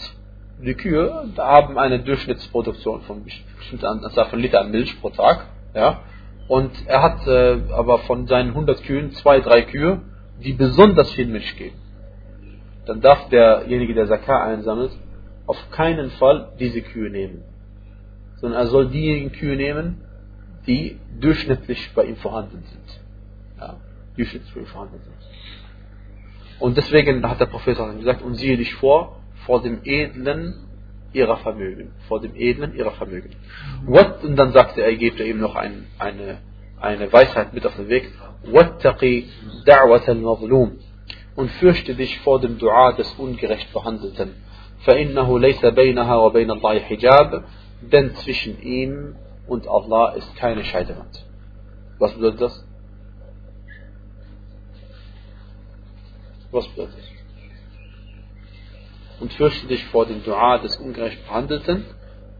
[0.62, 6.00] die Kühe haben eine Durchschnittsproduktion von bestimmter Anzahl von Litern Milch pro Tag, ja,
[6.48, 10.02] und er hat äh, aber von seinen 100 Kühen zwei, drei Kühe,
[10.42, 11.76] die besonders viel Milch geben.
[12.86, 14.92] Dann darf derjenige, der Zakar einsammelt,
[15.46, 17.42] auf keinen Fall diese Kühe nehmen.
[18.36, 20.02] Sondern er soll diejenigen Kühe nehmen,
[20.66, 23.00] die durchschnittlich bei ihm vorhanden sind.
[23.58, 23.76] Ja,
[24.16, 25.14] durchschnittlich bei ihm vorhanden sind.
[26.60, 30.54] Und deswegen hat der Prophet gesagt, und siehe dich vor, vor dem edlen
[31.13, 33.31] ihrer Vermögen, vor dem Edlen ihrer Vermögen.
[33.87, 36.37] Und dann sagte er, gibt er ihm noch ein, eine,
[36.79, 38.11] eine Weisheit mit auf den Weg.
[41.35, 44.35] Und fürchte dich vor dem Dua des ungerecht Behandelten.
[44.85, 47.43] فإنه ليس بينها وبين الله حجاب
[47.81, 49.15] denn zwischen ihm
[49.47, 51.25] und Allah ist keine Scheidewand.
[51.97, 52.65] Was bedeutet das?
[56.51, 57.12] Was bedeutet das?
[59.24, 61.86] Und fürchte dich vor dem Dua des ungerecht Behandelten,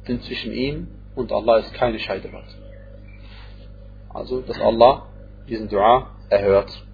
[0.07, 2.45] denn zwischen ihm und Allah ist keine Scheidewand.
[4.11, 5.07] Also, dass Allah
[5.49, 6.85] diesen Dua erhört.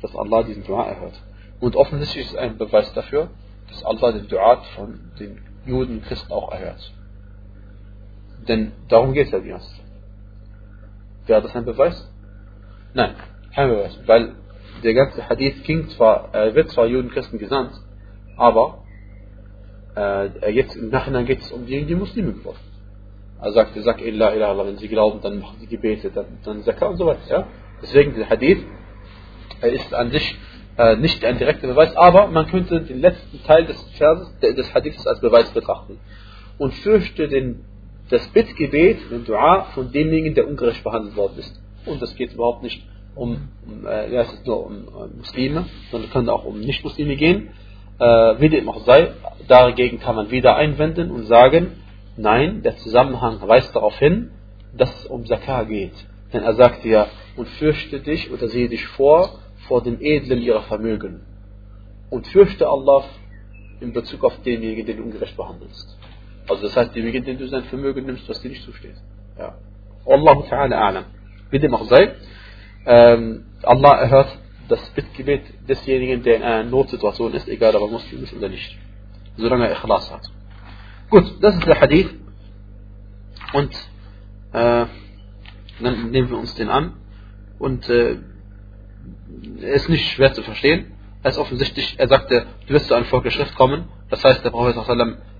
[0.00, 1.22] Dass Allah diesen Dua erhört.
[1.60, 3.28] Und offensichtlich ist ein Beweis dafür,
[3.68, 6.94] dass Allah den Dua von den Juden und Christen auch erhört.
[8.48, 9.84] Denn darum geht es ja die ganze Zeit.
[11.26, 12.10] Wäre das ein Beweis?
[12.94, 13.14] Nein,
[13.54, 13.98] kein Beweis.
[14.06, 14.36] Weil
[14.82, 17.72] der ganze Hadith ging zwar, er wird zwar Juden und Christen gesandt,
[18.38, 18.84] aber
[19.96, 22.58] äh, jetzt im Nachhinein geht es um die, die Muslime geworden.
[23.40, 26.62] Er sagt, er sagt Illa, Illa, wenn sie glauben, dann machen sie Gebete, dann, dann
[26.62, 27.20] Zakah und so weiter.
[27.28, 27.46] Ja?
[27.82, 28.64] Deswegen der Hadith
[29.60, 30.36] er ist an sich
[30.76, 35.06] äh, nicht ein direkter Beweis, aber man könnte den letzten Teil des Verses, des Hadiths
[35.06, 35.98] als Beweis betrachten.
[36.58, 37.64] Und fürchte den,
[38.10, 41.60] das Bittgebet, den Dua von demjenigen, der ungerecht behandelt worden ist.
[41.86, 45.66] Und das geht überhaupt nicht um, um äh, ja, es ist nur um äh, Muslime,
[45.90, 47.50] sondern kann auch um Nicht-Muslime gehen
[47.98, 49.12] wie dem auch sei,
[49.48, 51.72] dagegen kann man wieder einwenden und sagen,
[52.16, 54.30] nein, der Zusammenhang weist darauf hin,
[54.76, 55.94] dass es um Zakah geht.
[56.32, 57.06] Denn er sagte ja,
[57.36, 61.22] und fürchte dich oder sehe dich vor, vor dem Edlen ihrer Vermögen.
[62.10, 63.04] Und fürchte Allah
[63.80, 65.98] in Bezug auf denjenigen, den du ungerecht behandelst.
[66.48, 68.96] Also das heißt, demjenigen, den du sein Vermögen nimmst, was dir nicht zusteht.
[69.38, 69.54] Ja.
[70.06, 71.04] Allahu ta'ala a'lam.
[71.50, 72.14] Wie dem auch sei,
[72.86, 78.22] ähm, Allah erhört das Bittgebet desjenigen, der in einer Notsituation ist, egal ob er Muslim
[78.22, 78.78] ist oder nicht.
[79.36, 80.30] Solange er Ikhlas hat.
[81.10, 82.10] Gut, das ist der Hadith.
[83.52, 83.72] Und
[84.52, 84.86] äh,
[85.80, 86.94] dann nehmen wir uns den an.
[87.58, 88.18] Und äh,
[89.60, 90.92] er ist nicht schwer zu verstehen.
[91.22, 93.88] Er ist offensichtlich, er sagte, du wirst zu einem Volk der Schrift kommen.
[94.10, 94.76] Das heißt, der Prophet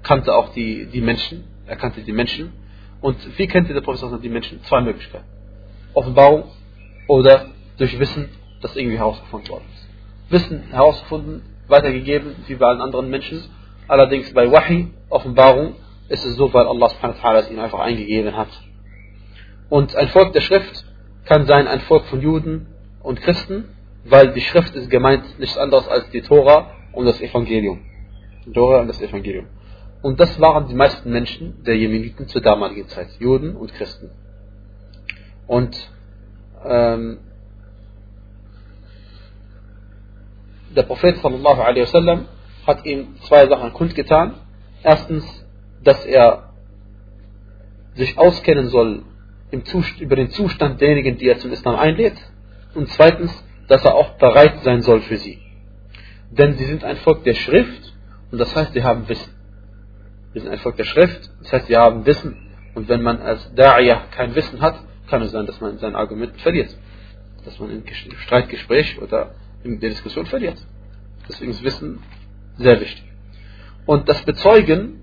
[0.03, 1.45] kannte auch die, die Menschen.
[1.67, 2.53] Er kannte die Menschen.
[3.01, 4.63] Und wie kennt der Prophet die Menschen?
[4.65, 5.27] Zwei Möglichkeiten.
[5.95, 6.45] Offenbarung
[7.07, 8.29] oder durch Wissen
[8.61, 9.89] das irgendwie herausgefunden worden ist.
[10.31, 13.43] Wissen herausgefunden, weitergegeben, wie bei allen anderen Menschen.
[13.87, 15.75] Allerdings bei Wahi, Offenbarung,
[16.09, 18.49] ist es so, weil Allah subhanahu wa es ihnen einfach eingegeben hat.
[19.69, 20.85] Und ein Volk der Schrift
[21.25, 22.67] kann sein ein Volk von Juden
[23.03, 23.69] und Christen,
[24.05, 27.81] weil die Schrift ist gemeint nichts anderes als die Tora und das Evangelium.
[28.47, 29.47] Die Tora und das Evangelium.
[30.01, 34.11] Und das waren die meisten Menschen der Jemeniten zur damaligen Zeit, Juden und Christen.
[35.47, 35.77] Und
[36.65, 37.19] ähm,
[40.75, 42.27] der Prophet sallallahu alaihi wasallam
[42.67, 44.35] hat ihm zwei Sachen kundgetan.
[44.83, 45.25] Erstens,
[45.83, 46.51] dass er
[47.95, 49.03] sich auskennen soll
[50.01, 52.17] über den Zustand derjenigen, die er zum Islam einlädt.
[52.75, 53.33] Und zweitens,
[53.67, 55.39] dass er auch bereit sein soll für sie.
[56.31, 57.95] Denn sie sind ein Volk der Schrift
[58.31, 59.33] und das heißt, sie haben Wissen.
[60.33, 61.31] Wir sind ein Volk der Schrift.
[61.43, 62.37] Das heißt, wir haben Wissen.
[62.75, 64.77] Und wenn man als Da'iyah kein Wissen hat,
[65.09, 66.77] kann es sein, dass man sein Argument verliert.
[67.45, 70.59] Dass man im Streitgespräch oder in der Diskussion verliert.
[71.29, 72.01] Deswegen ist Wissen
[72.57, 73.05] sehr wichtig.
[73.87, 75.01] Und das Bezeugen,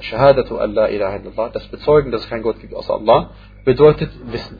[0.00, 3.30] Shahadatu Allah ilaha illallah, das Bezeugen, dass es keinen Gott gibt außer Allah,
[3.64, 4.58] bedeutet Wissen.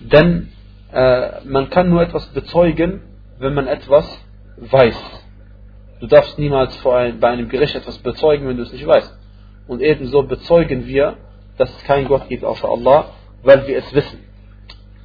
[0.00, 0.50] Denn
[0.92, 3.02] äh, man kann nur etwas bezeugen,
[3.38, 4.06] wenn man etwas
[4.56, 4.96] weiß.
[6.00, 9.18] Du darfst niemals ein, bei einem Gericht etwas bezeugen, wenn du es nicht weißt.
[9.68, 11.18] Und ebenso bezeugen wir,
[11.58, 13.10] dass es keinen Gott gibt außer Allah,
[13.42, 14.24] weil wir es wissen.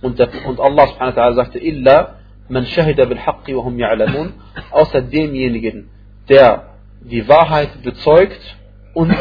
[0.02, 2.15] Und, der, und Allah subhanahu wa ta'ala sagte, Illa
[2.50, 4.34] man shahida bil haqqi wa hum ya'lamun,
[4.72, 5.90] außer demjenigen,
[6.30, 8.58] der die Wahrheit bezeugt
[8.94, 9.12] und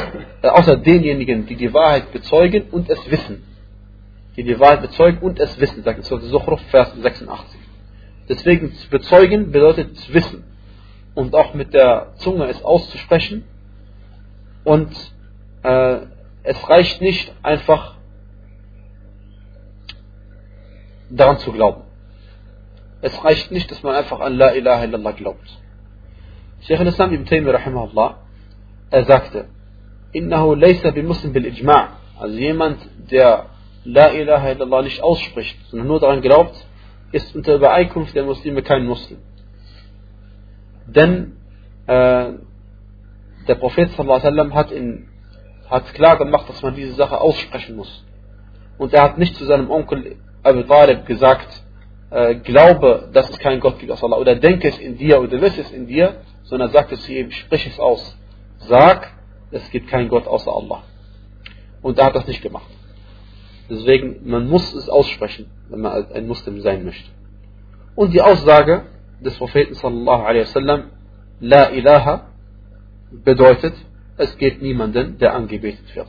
[0.42, 3.42] äh, außer denjenigen, die die Wahrheit bezeugen und es wissen.
[4.36, 7.60] Die die Wahrheit bezeugen und es wissen, sagt es Suchruf, Vers 86.
[8.28, 10.44] Deswegen bezeugen bedeutet wissen
[11.14, 13.44] und auch mit der Zunge es auszusprechen
[14.64, 14.90] und
[15.62, 15.98] äh,
[16.42, 17.96] es reicht nicht einfach
[21.10, 21.83] daran zu glauben.
[23.04, 25.48] Es reicht nicht, dass man einfach an La ilaha illallah glaubt.
[26.66, 28.08] Sheikh al-Islam ibn Taymiyyah rahimahullah,
[28.90, 29.40] er sagte,
[30.12, 31.88] innahu laysa bi muslim bil ijma'
[32.18, 32.78] also jemand,
[33.10, 33.50] der
[33.84, 36.56] La ilaha illallah nicht ausspricht, sondern nur daran glaubt,
[37.12, 39.18] ist unter Übereinkunft der Muslime kein Muslim.
[40.86, 41.36] Denn
[41.86, 42.32] äh,
[43.48, 45.08] der Prophet sallam, hat, in,
[45.68, 48.02] hat klar gemacht, dass man diese Sache aussprechen muss.
[48.78, 51.63] Und er hat nicht zu seinem Onkel Abu Talib gesagt,
[52.14, 55.40] äh, glaube, dass es keinen Gott gibt außer Allah, oder denke es in dir oder
[55.40, 58.16] wisse es in dir, sondern sagt es zu ihm, sprich es aus.
[58.58, 59.12] Sag,
[59.50, 60.84] es gibt keinen Gott außer Allah.
[61.82, 62.70] Und er hat das nicht gemacht.
[63.68, 67.10] Deswegen, man muss es aussprechen, wenn man ein Muslim sein möchte.
[67.96, 68.84] Und die Aussage
[69.20, 70.90] des Propheten sallallahu alaihi wasallam,
[71.40, 72.28] La ilaha,
[73.10, 73.74] bedeutet,
[74.18, 76.08] es gibt niemanden, der angebetet wird.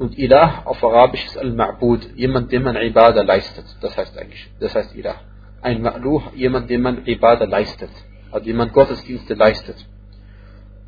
[0.00, 3.66] Und Ilah auf Arabisch ist Al-Ma'bud, jemand, dem man Ibadah leistet.
[3.82, 5.16] Das heißt eigentlich, das heißt Ilah.
[5.60, 7.90] Ein Ma'luh, jemand, dem man Ibadah leistet.
[8.30, 9.76] Also jemand Gottesdienste leistet.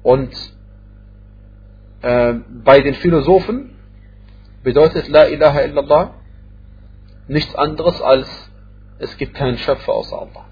[0.03, 0.33] Und
[2.01, 2.33] äh,
[2.65, 3.77] bei den Philosophen
[4.63, 6.15] bedeutet La ilaha illallah
[7.29, 8.51] nichts anderes als
[8.99, 10.47] es gibt keinen Schöpfer außer Allah.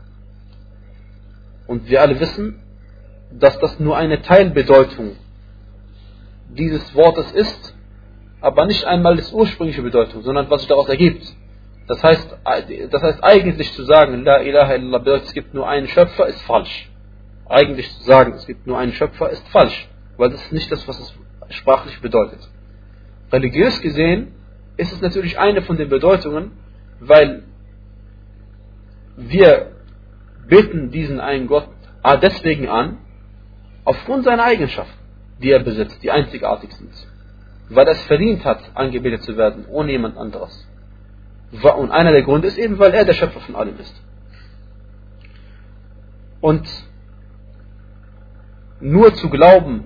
[1.66, 2.60] Und wir alle wissen,
[3.32, 5.16] dass das nur eine Teilbedeutung
[6.50, 7.74] dieses Wortes ist,
[8.40, 11.24] aber nicht einmal das ursprüngliche Bedeutung, sondern was sich daraus ergibt.
[11.86, 12.36] Das heißt,
[12.90, 16.40] das heißt eigentlich zu sagen, La ilaha illallah bedeutet, es gibt nur einen Schöpfer, ist
[16.42, 16.88] falsch.
[17.48, 20.86] Eigentlich zu sagen, es gibt nur einen Schöpfer, ist falsch, weil das ist nicht das,
[20.86, 21.14] was es
[21.56, 22.38] sprachlich bedeutet.
[23.32, 24.34] Religiös gesehen
[24.76, 26.52] ist es natürlich eine von den Bedeutungen,
[27.00, 27.42] weil
[29.16, 29.72] wir
[30.48, 31.68] beten diesen einen Gott
[32.22, 32.98] deswegen an,
[33.84, 34.98] aufgrund seiner Eigenschaften,
[35.42, 37.09] die er besitzt, die einzigartig sind
[37.69, 40.67] weil er es verdient hat, angebetet zu werden, ohne jemand anderes.
[41.51, 44.01] Und einer der Gründe ist eben, weil er der Schöpfer von allem ist.
[46.41, 46.67] Und
[48.79, 49.85] nur zu glauben,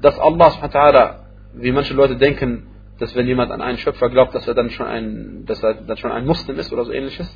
[0.00, 1.24] dass Allah,
[1.54, 2.66] wie manche Leute denken,
[2.98, 5.96] dass wenn jemand an einen Schöpfer glaubt, dass er dann schon ein, dass er dann
[5.96, 7.28] schon ein Muslim ist oder so ähnliches,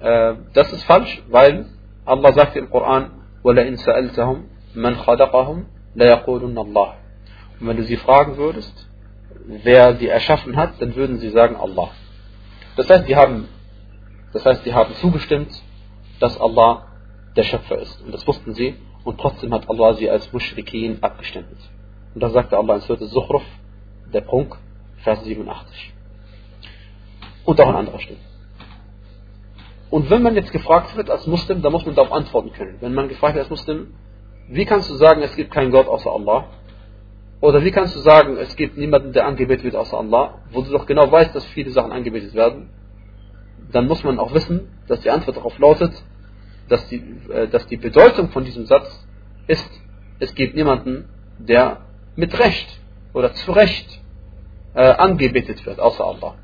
[0.00, 1.66] äh, das ist falsch, weil
[2.04, 3.10] Allah sagt im Koran,
[3.44, 4.42] وَلَئِنْ سَأَلْتَهُمْ
[4.74, 6.92] مَنْ خَلَقَهُمْ لَيَقُولُنَّ اللَّهِ
[7.60, 8.88] Und wenn du sie fragen würdest,
[9.45, 11.91] wer sie erschaffen hat, dann würden sie sagen Allah.
[12.75, 13.47] Das heißt, die haben,
[14.31, 15.51] das heißt, die haben zugestimmt,
[16.19, 16.87] dass Allah
[17.35, 18.01] der Schöpfer ist.
[18.01, 18.75] Und das wussten sie.
[19.03, 21.59] Und trotzdem hat Allah sie als Mushrikin abgestempelt.
[22.13, 23.43] Und da sagte Allah in Surah Zuhruf,
[24.13, 24.55] der Prunk,
[24.97, 25.93] Vers 87.
[27.45, 28.19] Und auch an anderer Stelle.
[29.89, 32.77] Und wenn man jetzt gefragt wird als Muslim, dann muss man darauf antworten können.
[32.79, 33.93] Wenn man gefragt wird als Muslim,
[34.47, 36.45] wie kannst du sagen, es gibt keinen Gott außer Allah?
[37.43, 40.71] Oder wie kannst du sagen, es gibt niemanden, der angebetet wird außer Allah, wo du
[40.71, 42.69] doch genau weißt, dass viele Sachen angebetet werden?
[43.69, 45.91] Dann muss man auch wissen, dass die Antwort darauf lautet,
[46.69, 49.05] dass die, äh, dass die Bedeutung von diesem Satz
[49.47, 49.69] ist,
[50.19, 51.81] es gibt niemanden, der
[52.15, 52.79] mit Recht
[53.11, 53.99] oder zu Recht
[54.73, 56.35] äh, angebetet wird, außer Allah.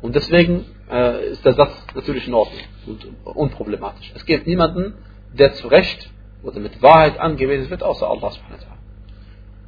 [0.00, 4.10] Und deswegen äh, ist der Satz natürlich in Ordnung und unproblematisch.
[4.14, 4.94] Es gibt niemanden,
[5.34, 6.08] der zu Recht
[6.42, 8.73] oder mit Wahrheit angebetet wird, außer Allah subhanahu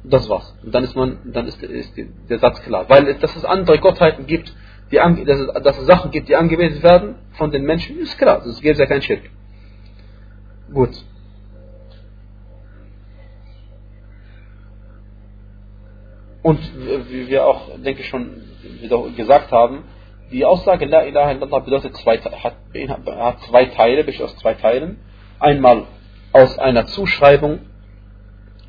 [0.09, 0.55] das war's.
[0.63, 1.93] Und dann ist man, dann ist, ist
[2.29, 2.85] der Satz klar.
[2.87, 4.53] Weil dass es andere Gottheiten gibt,
[4.91, 8.41] die, dass, es, dass es Sachen gibt, die angebetet werden von den Menschen, ist klar.
[8.43, 9.29] Das gibt ja kein Schirk.
[10.73, 10.91] Gut.
[16.43, 16.59] Und
[17.09, 18.41] wie wir auch, denke ich, schon
[19.17, 19.83] gesagt haben,
[20.31, 22.55] die Aussage La ilaha illallah bedeutet zwei, hat,
[23.05, 24.99] hat zwei Teile, besteht aus zwei Teilen.
[25.39, 25.87] Einmal
[26.33, 27.59] aus einer Zuschreibung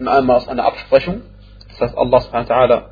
[0.06, 1.22] einmal aus einer Absprechung.
[1.68, 2.82] Das heißt, Allah subhanahu wa ta'ala,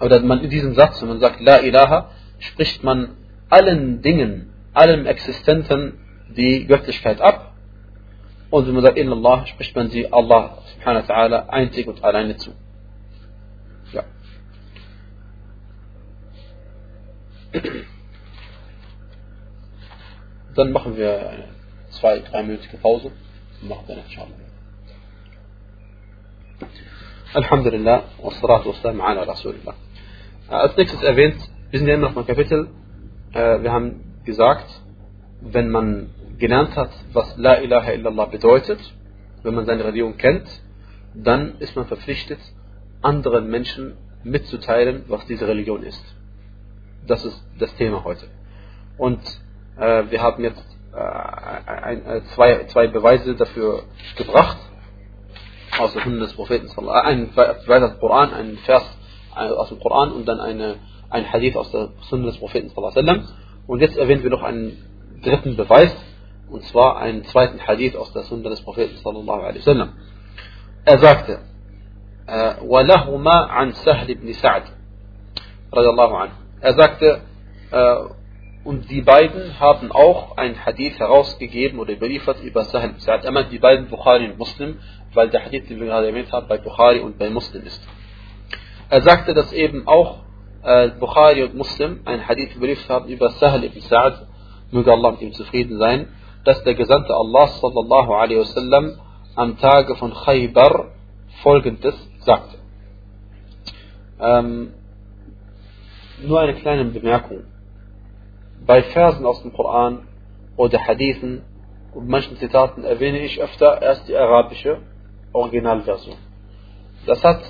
[0.00, 3.16] oder man in diesem Satz, wenn man sagt La ilaha, spricht man
[3.48, 7.52] allen Dingen, allem Existenten die Göttlichkeit ab.
[8.50, 12.36] Und wenn man sagt Illallah, spricht man sie Allah subhanahu wa ta'ala einzig und alleine
[12.36, 12.52] zu.
[13.92, 14.04] Ja.
[20.54, 21.44] Dann machen wir eine
[21.90, 23.12] zwei, dreiminütige Pause
[23.60, 24.47] und machen dann inshallah.
[27.34, 29.74] Alhamdulillah, wassalatu wassalam ala Rasulillah.
[30.48, 31.36] Als nächstes erwähnt,
[31.70, 32.68] wir sind ja immer noch beim Kapitel,
[33.32, 34.68] äh, wir haben gesagt,
[35.40, 38.80] wenn man gelernt hat, was La ilaha illallah bedeutet,
[39.42, 40.48] wenn man seine Religion kennt,
[41.14, 42.40] dann ist man verpflichtet,
[43.02, 46.02] anderen Menschen mitzuteilen, was diese Religion ist.
[47.06, 48.26] Das ist das Thema heute.
[48.96, 49.20] Und
[49.78, 53.84] äh, wir haben jetzt äh, ein, äh, zwei, zwei Beweise dafür
[54.16, 54.58] gebracht,
[55.79, 58.83] aus der Hunde des Propheten, äh, ein Beweis aus dem Koran, ein Vers
[59.35, 60.75] aus dem Koran und dann eine,
[61.09, 62.71] ein Hadith aus der Sunna des Propheten.
[63.65, 64.77] Und jetzt erwähnen wir noch einen
[65.23, 65.95] dritten Beweis,
[66.51, 68.95] und zwar einen zweiten Hadith aus der Sunna des Propheten.
[70.85, 71.39] Er sagte,
[72.27, 74.63] وَلَهُمَا عَنْ سَهْلِ بْنِ سَعْدٍ
[76.61, 77.21] Er sagte,
[78.68, 83.24] und die beiden haben auch ein Hadith herausgegeben oder überliefert über Sahel Sa'ad.
[83.24, 84.76] Er meint die beiden Bukhari und Muslim,
[85.14, 87.82] weil der Hadith, den wir gerade erwähnt haben, bei Bukhari und bei Muslim ist.
[88.90, 90.18] Er sagte, dass eben auch
[90.62, 94.26] äh, Bukhari und Muslim ein Hadith überliefert haben über Sahel ibn Sa'ad,
[94.70, 96.08] möge Allah mit ihm zufrieden sein,
[96.44, 99.00] dass der Gesandte Allah sallallahu alaihi wasallam
[99.34, 100.88] am Tage von Khaybar
[101.42, 102.58] folgendes sagte.
[104.20, 104.74] Ähm,
[106.22, 107.44] nur eine kleine Bemerkung
[108.66, 110.06] bei Versen aus dem Koran
[110.56, 111.42] oder Hadithen
[111.94, 114.78] und manchen Zitaten erwähne ich öfter erst die arabische
[115.32, 116.16] Originalversion.
[117.06, 117.40] Das hat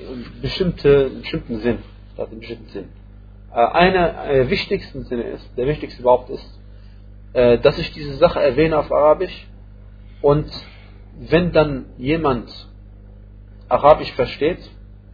[0.00, 1.78] einen bestimmten Sinn.
[2.16, 2.88] Das hat einen bestimmten Sinn.
[3.52, 6.60] Äh, einer der wichtigsten Sinne ist, der wichtigste überhaupt ist,
[7.32, 9.46] äh, dass ich diese Sache erwähne auf Arabisch
[10.22, 10.50] und
[11.18, 12.50] wenn dann jemand
[13.68, 14.58] Arabisch versteht,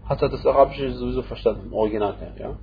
[0.05, 2.15] hat er das Arabische sowieso verstanden, im Original.
[2.39, 2.57] Ja?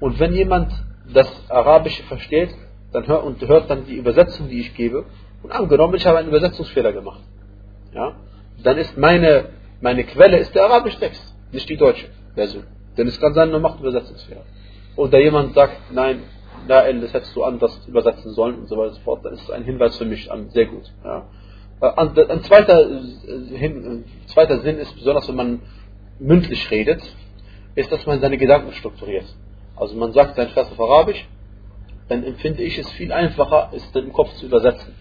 [0.00, 0.72] Und wenn jemand
[1.12, 2.50] das Arabische versteht
[2.94, 5.04] dann hört, und hört dann die Übersetzung, die ich gebe,
[5.42, 7.20] und angenommen, ich habe einen Übersetzungsfehler gemacht,
[7.92, 8.14] ja,
[8.62, 9.46] dann ist meine,
[9.80, 12.64] meine Quelle ist der arabische Text, nicht die deutsche Version.
[12.96, 14.42] Denn es kann sein, man macht Übersetzungsfehler.
[14.96, 16.22] Oder jemand sagt, nein,
[16.68, 19.42] nein, das hättest du anders übersetzen sollen und so weiter und so fort, dann ist
[19.42, 20.92] es ein Hinweis für mich sehr gut.
[21.04, 21.26] Ja.
[21.80, 25.62] Äh, ein zweiter, ein zweiter Sinn ist, besonders wenn man
[26.20, 27.02] mündlich redet,
[27.74, 29.26] ist, dass man seine Gedanken strukturiert
[29.75, 31.27] also man sagt sein Vers auf Arabisch,
[32.07, 34.93] dann empfinde ich es viel einfacher, es im Kopf zu übersetzen,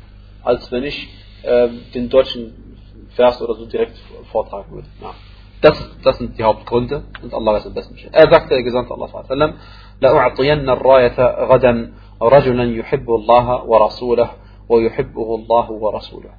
[0.43, 1.09] als wenn ich
[1.43, 2.77] äh, den deutschen
[3.17, 3.97] Vers oder so direkt
[4.31, 4.89] vortragen würde.
[5.01, 5.15] Ja.
[5.61, 7.97] Das, das sind die Hauptgründe und Allah weiß am besten.
[8.13, 9.55] Er sagte, der Gesandte Allah sallam,
[10.01, 14.31] لأعطين الراية غدا رجلا يحب الله ورسوله
[14.69, 16.31] ويحبه الله ورسوله.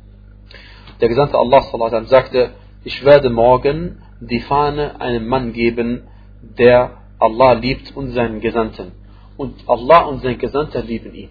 [1.02, 2.52] Der Gesandte Allah sallam, sagte,
[2.86, 6.08] ich werde morgen die Fahne einem Mann geben,
[6.42, 8.93] der Allah liebt und seinen Gesandten.
[9.37, 11.31] Und Allah und sein Gesandter lieben ihn.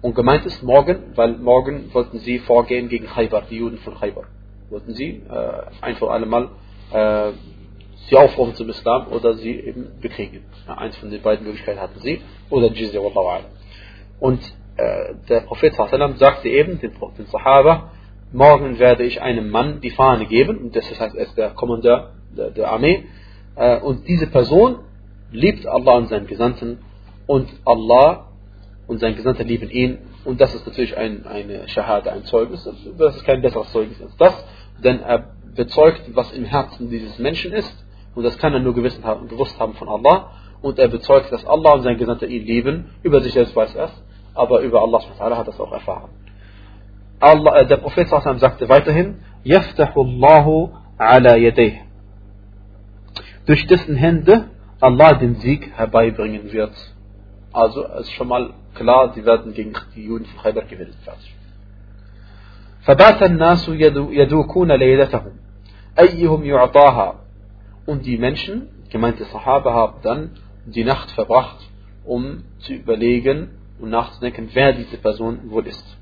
[0.00, 4.24] Und gemeint ist morgen, weil morgen wollten sie vorgehen gegen Khaybar, die Juden von Khaybar.
[4.70, 6.50] Wollten sie äh, ein für alle Mal
[6.92, 7.32] äh,
[8.08, 10.44] sie aufrufen zum Islam oder sie eben bekriegen.
[10.66, 12.20] Ja, eins von den beiden Möglichkeiten hatten sie.
[12.50, 13.44] Oder Jizya, Wallahu.
[14.20, 14.40] Und
[14.76, 17.90] äh, der Prophet sallam, sagte eben den, den Sahaba,
[18.32, 22.12] morgen werde ich einem Mann die Fahne geben, und das heißt, er ist der Kommandeur
[22.36, 23.04] der, der Armee,
[23.55, 24.79] äh, und diese Person
[25.31, 26.79] liebt Allah und seinen Gesandten
[27.25, 28.27] und Allah
[28.87, 29.97] und sein Gesandter lieben ihn.
[30.25, 32.67] Und das ist natürlich ein, eine Shahada, ein Zeugnis.
[32.97, 34.45] Das ist kein besseres Zeugnis als das,
[34.83, 37.85] denn er bezeugt, was im Herzen dieses Menschen ist.
[38.15, 40.31] Und das kann er nur gewusst haben, gewusst haben von Allah.
[40.61, 42.89] Und er bezeugt, dass Allah und sein Gesandter ihn lieben.
[43.03, 44.03] Über sich selbst weiß er es,
[44.33, 46.09] aber über Allah hat er es auch erfahren.
[47.19, 51.80] Allah, äh, der Prophet sagte weiterhin, يفتح الله على يديه
[53.45, 54.49] durch dessen Hände
[54.79, 56.73] Allah den Sieg herbeibringen wird.
[57.51, 60.93] Also es ist schon mal klar, sie werden gegen die Juden von Khaybar gewinnen.
[61.03, 61.33] Fertig.
[62.87, 65.31] فبات الناس يدوكون ليلتهم
[65.99, 67.15] أيهم يعطاها
[67.85, 70.31] und die Menschen, gemeinte Sahaba, haben dann
[70.65, 71.57] die Nacht verbracht,
[72.05, 73.49] um zu überlegen
[73.79, 75.97] und nachzudenken, wer diese Person wohl ist.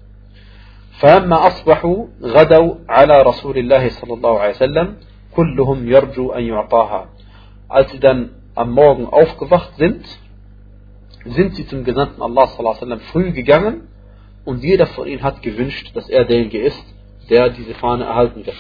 [1.00, 4.96] فلما أصبحوا غدوا على رسول الله صلى الله عليه وسلم
[5.36, 7.10] كلهم يرجو أن يعطاها
[7.70, 10.06] als sie dann am Morgen aufgewacht sind,
[11.26, 13.88] sind sie zum Gesandten Allah sallam, früh gegangen
[14.46, 16.84] und jeder von ihnen hat gewünscht, dass er derjenige ist,
[17.30, 18.58] der diese Fahne erhalten wird.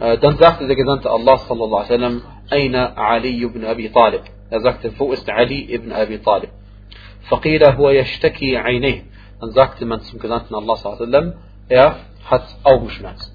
[0.00, 4.22] Äh, dann sagte der Gesandte Allah sallallahu alaihi wasallam, Aina Ali ibn Abi Talib.
[4.50, 6.50] Er sagte, wo ist Ali ibn Abi Talib?
[7.30, 9.04] فقيل هو يشتكي عينيه.
[9.40, 11.34] Dann sagte man zum Gesandten Allah sallallahu alaihi wasallam,
[11.68, 13.32] er hat Augenschmerzen.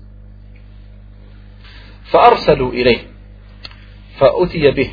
[2.12, 3.09] فأرسلوا إليه
[4.20, 4.90] فأتي به.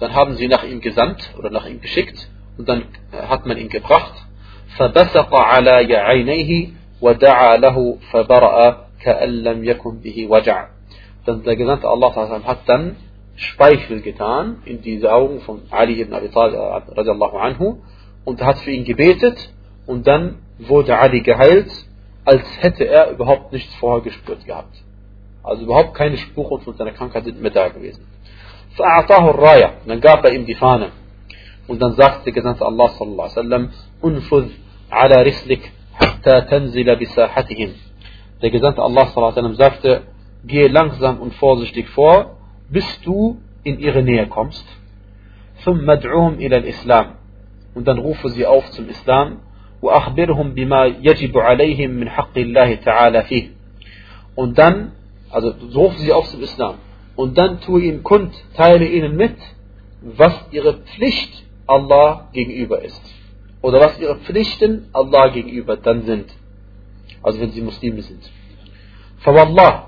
[0.00, 2.28] Dann haben sie nach ihm gesandt oder nach ihm geschickt
[2.58, 4.14] und dann hat man ihn gebracht.
[4.76, 6.68] فبسق على عينيه
[7.00, 10.68] ودعا له فبرأ كأن لم يكن به وجع.
[11.26, 12.14] Dann der Gesandte Allah
[12.44, 12.96] hat dann
[13.36, 16.56] Speichel getan in diese Augen von Ali ibn Abi Talib
[16.96, 17.78] radiallahu anhu
[18.24, 19.50] und hat für ihn gebetet
[19.86, 21.70] und dann wurde Ali geheilt,
[22.24, 24.76] als hätte er überhaupt nichts vorher gespürt gehabt.
[25.42, 28.06] Also überhaupt keine Spuren von seiner Krankheit sind mehr da gewesen.
[29.86, 30.88] Dann gab er ihm die Fahne.
[31.66, 33.70] Und dann sagte der Gesandte Allah sallallahu alaihi wasallam,
[34.00, 34.50] Unfudh
[34.90, 37.74] ala rislik hatta tanzila bisahatihim.
[38.42, 40.02] Der Gesandte Allah sallallahu alaihi wasallam sagte,
[40.44, 42.36] gehe langsam und vorsichtig vor,
[42.68, 44.66] bis du in ihre Nähe kommst.
[45.64, 47.06] ثم ادعوهم إلى الإسلام
[47.74, 49.38] und dann rufe sie auf zum Islam
[49.82, 53.48] وأخبرهم بما يجب عليهم من حق الله تعالى فيه
[54.36, 54.92] und dann
[55.30, 56.74] also rufe sie auf zum Islam
[57.18, 59.36] und dann tue ihnen kund, teile ihnen mit,
[60.02, 63.02] was ihre Pflicht Allah gegenüber ist
[63.62, 66.26] oder was ihre Pflichten Allah gegenüber dann sind
[67.22, 68.22] also wenn sie Muslime sind
[69.24, 69.84] فوالله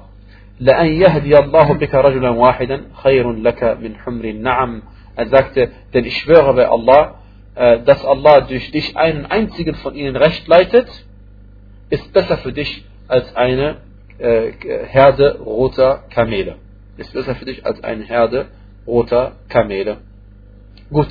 [0.60, 4.82] لأن يهدي الله بك رجلا واحدا خير لك من حمر النعم
[5.18, 7.14] Er sagte, denn ich schwöre bei Allah,
[7.86, 10.88] dass Allah durch dich einen einzigen von ihnen recht leitet,
[11.88, 13.78] ist besser für dich als eine
[14.18, 16.56] Herde roter Kamele.
[17.01, 18.47] Ist besser für dich als eine Herde
[18.85, 19.97] roter Kamele.
[20.91, 21.07] Gut.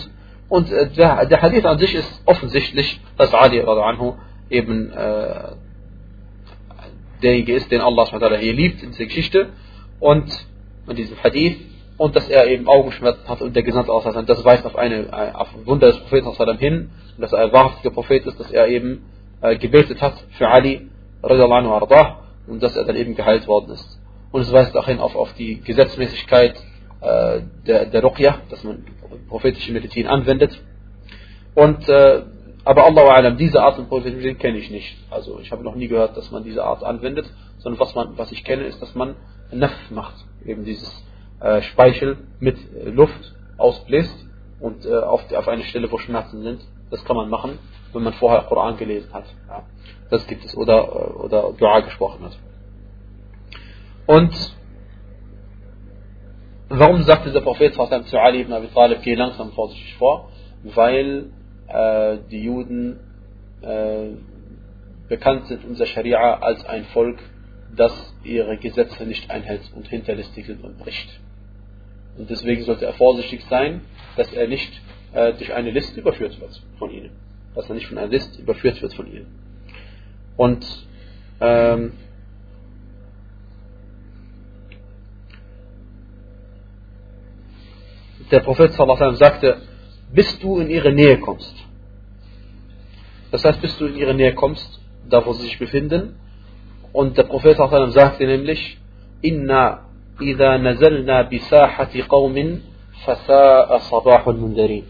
[0.48, 4.14] Und der, der Hadith an sich ist offensichtlich, dass Ali anhu
[4.50, 5.52] eben äh,
[7.22, 8.06] derjenige ist, den Allah
[8.38, 9.50] hier liebt in dieser Geschichte
[10.00, 10.28] und
[10.88, 11.56] in diesem Hadith
[11.96, 15.54] und dass er eben Augenschmerzen hat und der Gesandte aus das weist auf eine auf
[15.54, 19.04] ein Wunder des Propheten hin, dass er ein wahrhaftiger Prophet ist, dass er eben
[19.42, 20.88] äh, gebetet hat für Ali
[21.22, 23.99] und dass er dann eben geheilt worden ist.
[24.32, 26.56] Und es weist auch hin auf, auf die Gesetzmäßigkeit
[27.00, 28.84] äh, der, der Ruqya, dass man
[29.28, 30.60] prophetische Medizin anwendet.
[31.54, 32.22] Und äh,
[32.64, 34.96] aber Allah alam, diese Art von Prophetie kenne ich nicht.
[35.10, 38.32] Also ich habe noch nie gehört, dass man diese Art anwendet, sondern was, man, was
[38.32, 39.16] ich kenne, ist, dass man
[39.50, 40.14] Naf macht.
[40.44, 41.04] Eben dieses
[41.40, 44.14] äh, Speichel mit äh, Luft ausbläst
[44.60, 46.60] und äh, auf, auf eine Stelle, wo Schmerzen sind.
[46.90, 47.58] Das kann man machen,
[47.92, 49.24] wenn man vorher Koran gelesen hat.
[49.48, 49.64] Ja,
[50.10, 50.56] das gibt es.
[50.56, 52.38] Oder, äh, oder Dua gesprochen hat.
[54.10, 54.34] Und
[56.68, 60.32] warum sagte der Prophet zu Ali ibn Abi Talib, geh langsam vorsichtig vor?
[60.64, 61.26] Weil
[61.68, 62.98] äh, die Juden
[63.62, 64.08] äh,
[65.08, 67.20] bekannt sind in unserer Scharia als ein Volk,
[67.76, 67.92] das
[68.24, 71.20] ihre Gesetze nicht einhält und hinterlistig ist und bricht.
[72.18, 73.82] Und deswegen sollte er vorsichtig sein,
[74.16, 74.72] dass er nicht
[75.12, 77.12] äh, durch eine Liste überführt wird von ihnen.
[77.54, 79.28] Dass er nicht von einer Liste überführt wird von ihnen.
[80.36, 80.66] Und
[81.40, 81.92] ähm,
[88.30, 89.58] der Prophet sallam, sagte,
[90.12, 91.54] bis du in ihre Nähe kommst.
[93.30, 96.16] Das heißt, bis du in ihre Nähe kommst, da wo sie sich befinden.
[96.92, 98.78] Und der Prophet sallam, sagte nämlich,
[99.22, 99.86] Inna
[100.20, 102.62] idha nazalna bisahati qawmin
[103.04, 104.84] fasa'a sabahul mundarin.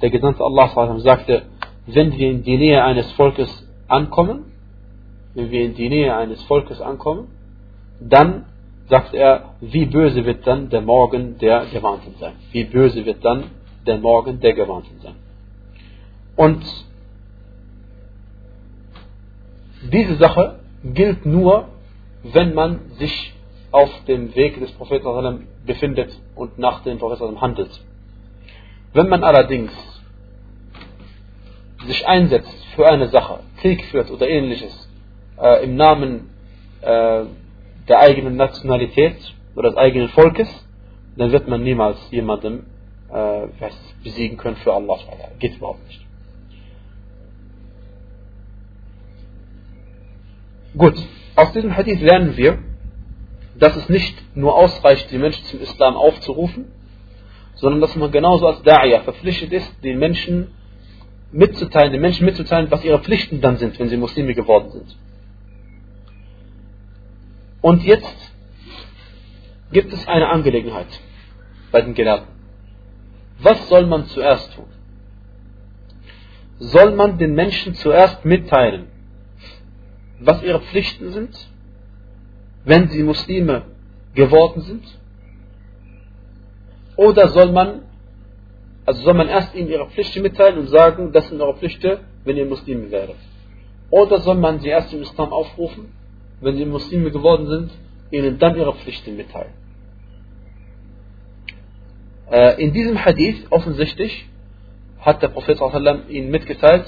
[0.00, 1.42] Der Gesandte Allah sallam, sagte,
[1.86, 3.50] wenn wir in die Nähe eines Volkes
[3.88, 4.52] ankommen,
[5.34, 7.28] wenn wir in die Nähe eines Volkes ankommen,
[8.00, 8.46] dann
[8.88, 12.34] sagt er, wie böse wird dann der Morgen der Gewarnten sein.
[12.52, 13.44] Wie böse wird dann
[13.86, 15.16] der Morgen der Gewarnten sein.
[16.36, 16.64] Und
[19.92, 21.68] diese Sache gilt nur,
[22.22, 23.34] wenn man sich
[23.72, 27.80] auf dem Weg des Propheten befindet und nach dem Propheten handelt.
[28.92, 29.72] Wenn man allerdings
[31.86, 34.88] sich einsetzt für eine Sache, Krieg führt oder ähnliches,
[35.40, 36.30] äh, im Namen
[36.80, 37.24] äh,
[37.88, 39.16] der eigenen Nationalität
[39.54, 40.48] oder des eigenen Volkes,
[41.16, 42.66] dann wird man niemals jemandem
[43.12, 43.46] äh,
[44.02, 44.98] besiegen können für Allah.
[45.38, 46.04] Geht überhaupt nicht.
[50.76, 50.94] Gut,
[51.36, 52.58] aus diesem Hadith lernen wir,
[53.58, 56.66] dass es nicht nur ausreicht, die Menschen zum Islam aufzurufen,
[57.54, 60.48] sondern dass man genauso als Da'iyah verpflichtet ist, den Menschen
[61.32, 64.96] mitzuteilen, den Menschen mitzuteilen, was ihre Pflichten dann sind, wenn sie Muslime geworden sind.
[67.68, 68.16] Und jetzt
[69.72, 70.86] gibt es eine Angelegenheit
[71.72, 72.28] bei den Gelehrten.
[73.40, 74.68] Was soll man zuerst tun?
[76.60, 78.86] Soll man den Menschen zuerst mitteilen,
[80.20, 81.34] was ihre Pflichten sind,
[82.64, 83.62] wenn sie Muslime
[84.14, 84.84] geworden sind?
[86.94, 87.82] Oder soll man,
[88.84, 92.36] also soll man erst ihnen ihre Pflichten mitteilen und sagen, das sind eure Pflichten, wenn
[92.36, 93.16] ihr Muslime wäret?
[93.90, 95.95] Oder soll man sie erst im Islam aufrufen,
[96.40, 97.70] wenn sie Muslime geworden sind,
[98.10, 99.52] ihnen dann ihre Pflichten mitteilen?
[102.30, 104.26] Äh, in diesem Hadith offensichtlich
[105.00, 105.60] hat der Prophet
[106.08, 106.84] ihnen mitgeteilt,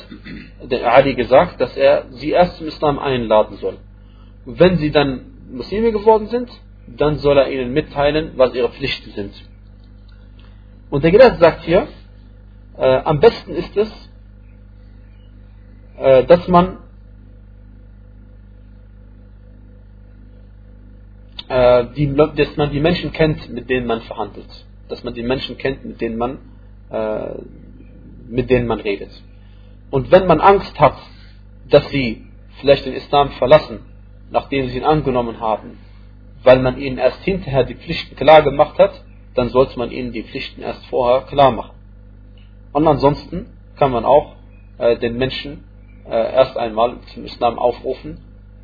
[0.63, 3.77] der Ali gesagt, dass er sie erst zum Islam einladen soll.
[4.45, 5.21] Wenn sie dann
[5.53, 6.51] Muslime geworden sind,
[6.89, 9.35] dann soll er ihnen mitteilen, was ihre Pflichten sind.
[10.91, 11.87] Und der Gelehrte sagt hier,
[12.77, 14.11] äh, am besten ist es,
[15.99, 16.79] äh, dass man
[21.49, 24.67] äh, die, dass man die Menschen kennt, mit denen man verhandelt.
[24.89, 26.39] Dass man die Menschen kennt, mit denen man,
[26.91, 27.35] äh,
[28.29, 29.11] mit denen man redet.
[29.91, 30.97] Und wenn man Angst hat,
[31.69, 32.27] dass sie
[32.61, 33.81] vielleicht den Islam verlassen,
[34.31, 35.79] nachdem sie ihn angenommen haben,
[36.43, 40.23] weil man ihnen erst hinterher die Pflichten klar gemacht hat, dann sollte man ihnen die
[40.23, 41.77] Pflichten erst vorher klar machen.
[42.73, 43.47] Und ansonsten
[43.77, 44.37] kann man auch
[44.79, 45.65] äh, den Menschen
[46.05, 48.19] äh, erst einmal zum Islam aufrufen,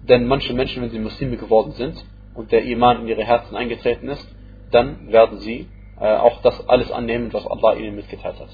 [0.09, 2.05] denn manche Menschen, wenn sie Muslime geworden sind
[2.35, 4.27] und der Iman in ihre Herzen eingetreten ist,
[4.71, 5.69] dann werden sie
[6.01, 8.49] äh, auch das alles annehmen, was Allah ihnen mitgeteilt hat.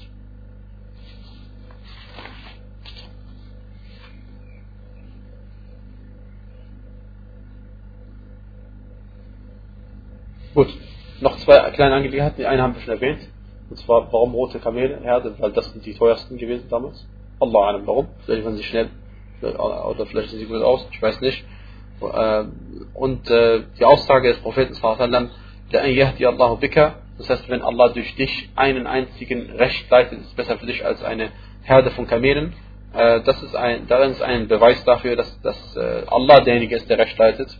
[10.53, 10.67] Gut,
[11.21, 12.37] noch zwei kleine Angelegenheiten.
[12.37, 13.21] Die eine haben wir schon erwähnt.
[13.69, 15.35] Und zwar, warum rote Kamelherde?
[15.39, 17.07] Weil das sind die teuersten gewesen damals.
[17.39, 18.07] Allah ahnung warum.
[18.25, 18.89] Vielleicht waren sie schnell
[19.41, 21.43] oder vielleicht sehen sie gut aus, ich weiß nicht.
[22.01, 22.45] Äh,
[22.93, 25.29] und äh, die Aussage des Propheten sallam,
[25.73, 30.57] Allahu bika, das heißt, wenn Allah durch dich einen einzigen Recht leitet, ist es besser
[30.57, 31.29] für dich als eine
[31.63, 32.53] Herde von Kamelen.
[32.93, 36.97] Äh, das ist ein, darin ist ein Beweis dafür, dass, dass Allah derjenige ist, der
[36.97, 37.57] Recht leitet.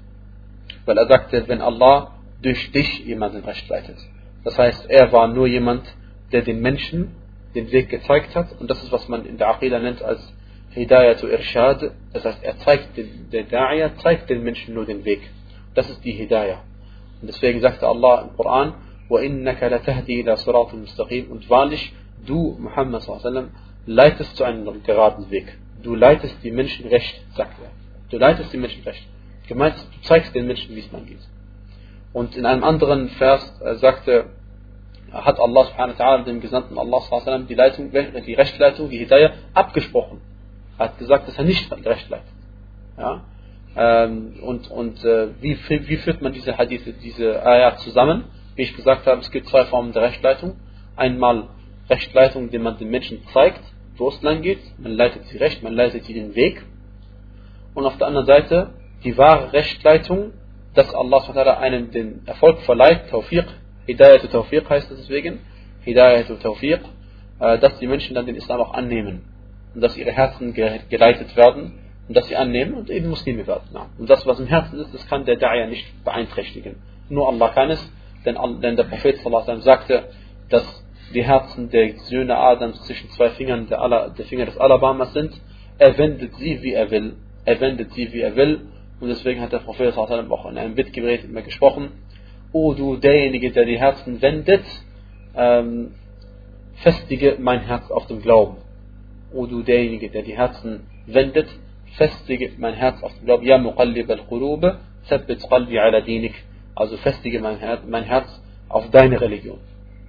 [0.85, 2.11] Weil er sagte, wenn Allah
[2.41, 3.97] durch dich jemanden recht leitet.
[4.43, 5.83] Das heißt, er war nur jemand,
[6.31, 7.15] der den Menschen
[7.53, 8.47] den Weg gezeigt hat.
[8.59, 10.21] Und das ist, was man in der Aqidah nennt als
[10.70, 11.92] Hidayatu Irshad.
[12.12, 15.20] Das heißt, er zeigt, den, der Da'iyah zeigt den Menschen nur den Weg.
[15.74, 16.62] Das ist die Hidayah.
[17.20, 18.74] Und deswegen sagte Allah im Koran,
[19.08, 21.92] وَإِنَّكَ لَتَهْدِي إِلَى صِرَاطٍ مُسْتَقِيمٍ Und wahrlich,
[22.26, 23.50] du, Muhammad sallam,
[23.86, 25.56] leitest zu einem geraden Weg.
[25.82, 27.70] Du leitest die Menschen recht, sagt er.
[28.10, 29.06] Du leitest die Menschen recht.
[29.46, 31.20] Gemeint, du zeigst den Menschen, wie es man geht.
[32.12, 34.26] Und in einem anderen Vers äh, sagte,
[35.12, 39.32] hat Allah subhanahu wa ta'ala dem Gesandten Allah sallam, die, Leitung, die Rechtleitung, die Hidayah
[39.54, 40.20] abgesprochen.
[40.81, 42.27] Er hat gesagt, dass er nicht recht leitet.
[42.97, 43.21] Ja?
[43.75, 48.23] Ähm, und und äh, wie, wie führt man diese Hadithe, diese Ayat zusammen?
[48.55, 50.55] Wie ich gesagt habe, es gibt zwei Formen der Rechtleitung.
[50.95, 51.49] Einmal
[51.87, 53.61] Rechtleitung, indem man den Menschen zeigt,
[53.95, 54.59] wo es lang geht.
[54.79, 56.65] Man leitet sie recht, man leitet sie den Weg.
[57.75, 58.71] Und auf der anderen Seite
[59.03, 60.33] die wahre Rechtleitung,
[60.73, 61.19] dass Allah
[61.59, 63.45] einem den Erfolg verleiht, Tawfiq,
[63.85, 65.41] Hidayat Tawfiq heißt es deswegen,
[65.81, 66.79] Hidayat Tawfiq,
[67.39, 69.30] äh, dass die Menschen dann den Islam auch annehmen
[69.73, 71.73] und dass ihre Herzen geleitet werden
[72.07, 73.69] und dass sie annehmen und eben Muslime werden.
[73.97, 76.75] Und das, was im Herzen ist, das kann der Da'ya nicht beeinträchtigen.
[77.09, 77.91] Nur Allah kann es,
[78.25, 79.17] denn, der Prophet
[79.61, 80.09] sagte,
[80.49, 85.13] dass die Herzen der Söhne Adams zwischen zwei Fingern der, Allah, der Finger des Alabamas
[85.13, 85.33] sind.
[85.77, 87.15] Er wendet sie, wie er will.
[87.43, 88.61] Er wendet sie, wie er will
[89.01, 90.09] und deswegen hat der Prophet auch
[90.45, 91.89] in einem Bittgebet immer gesprochen,
[92.53, 94.63] O du derjenige, der die Herzen wendet,
[95.35, 95.95] ähm,
[96.75, 98.57] festige mein Herz auf dem Glauben.
[99.32, 101.48] O du derjenige, der die Herzen wendet,
[101.96, 103.44] festige mein Herz auf dem Glauben.
[103.46, 104.62] Ja muqallib al-qulub,
[105.08, 106.34] thabbit qalbi ala dinik.
[106.74, 108.28] Also festige mein Herz, mein Herz
[108.68, 109.58] auf deine Religion.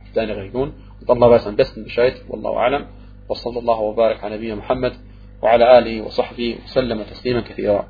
[0.03, 0.74] Auf deine Religion.
[0.99, 2.16] Und Allah weiß am besten Bescheid.
[2.28, 2.86] Wallahu a'lam.
[3.30, 4.93] وصلى الله وبارك على نبينا محمد
[5.41, 7.88] وعلى آله وصحبه وسلم تسليما كثيرا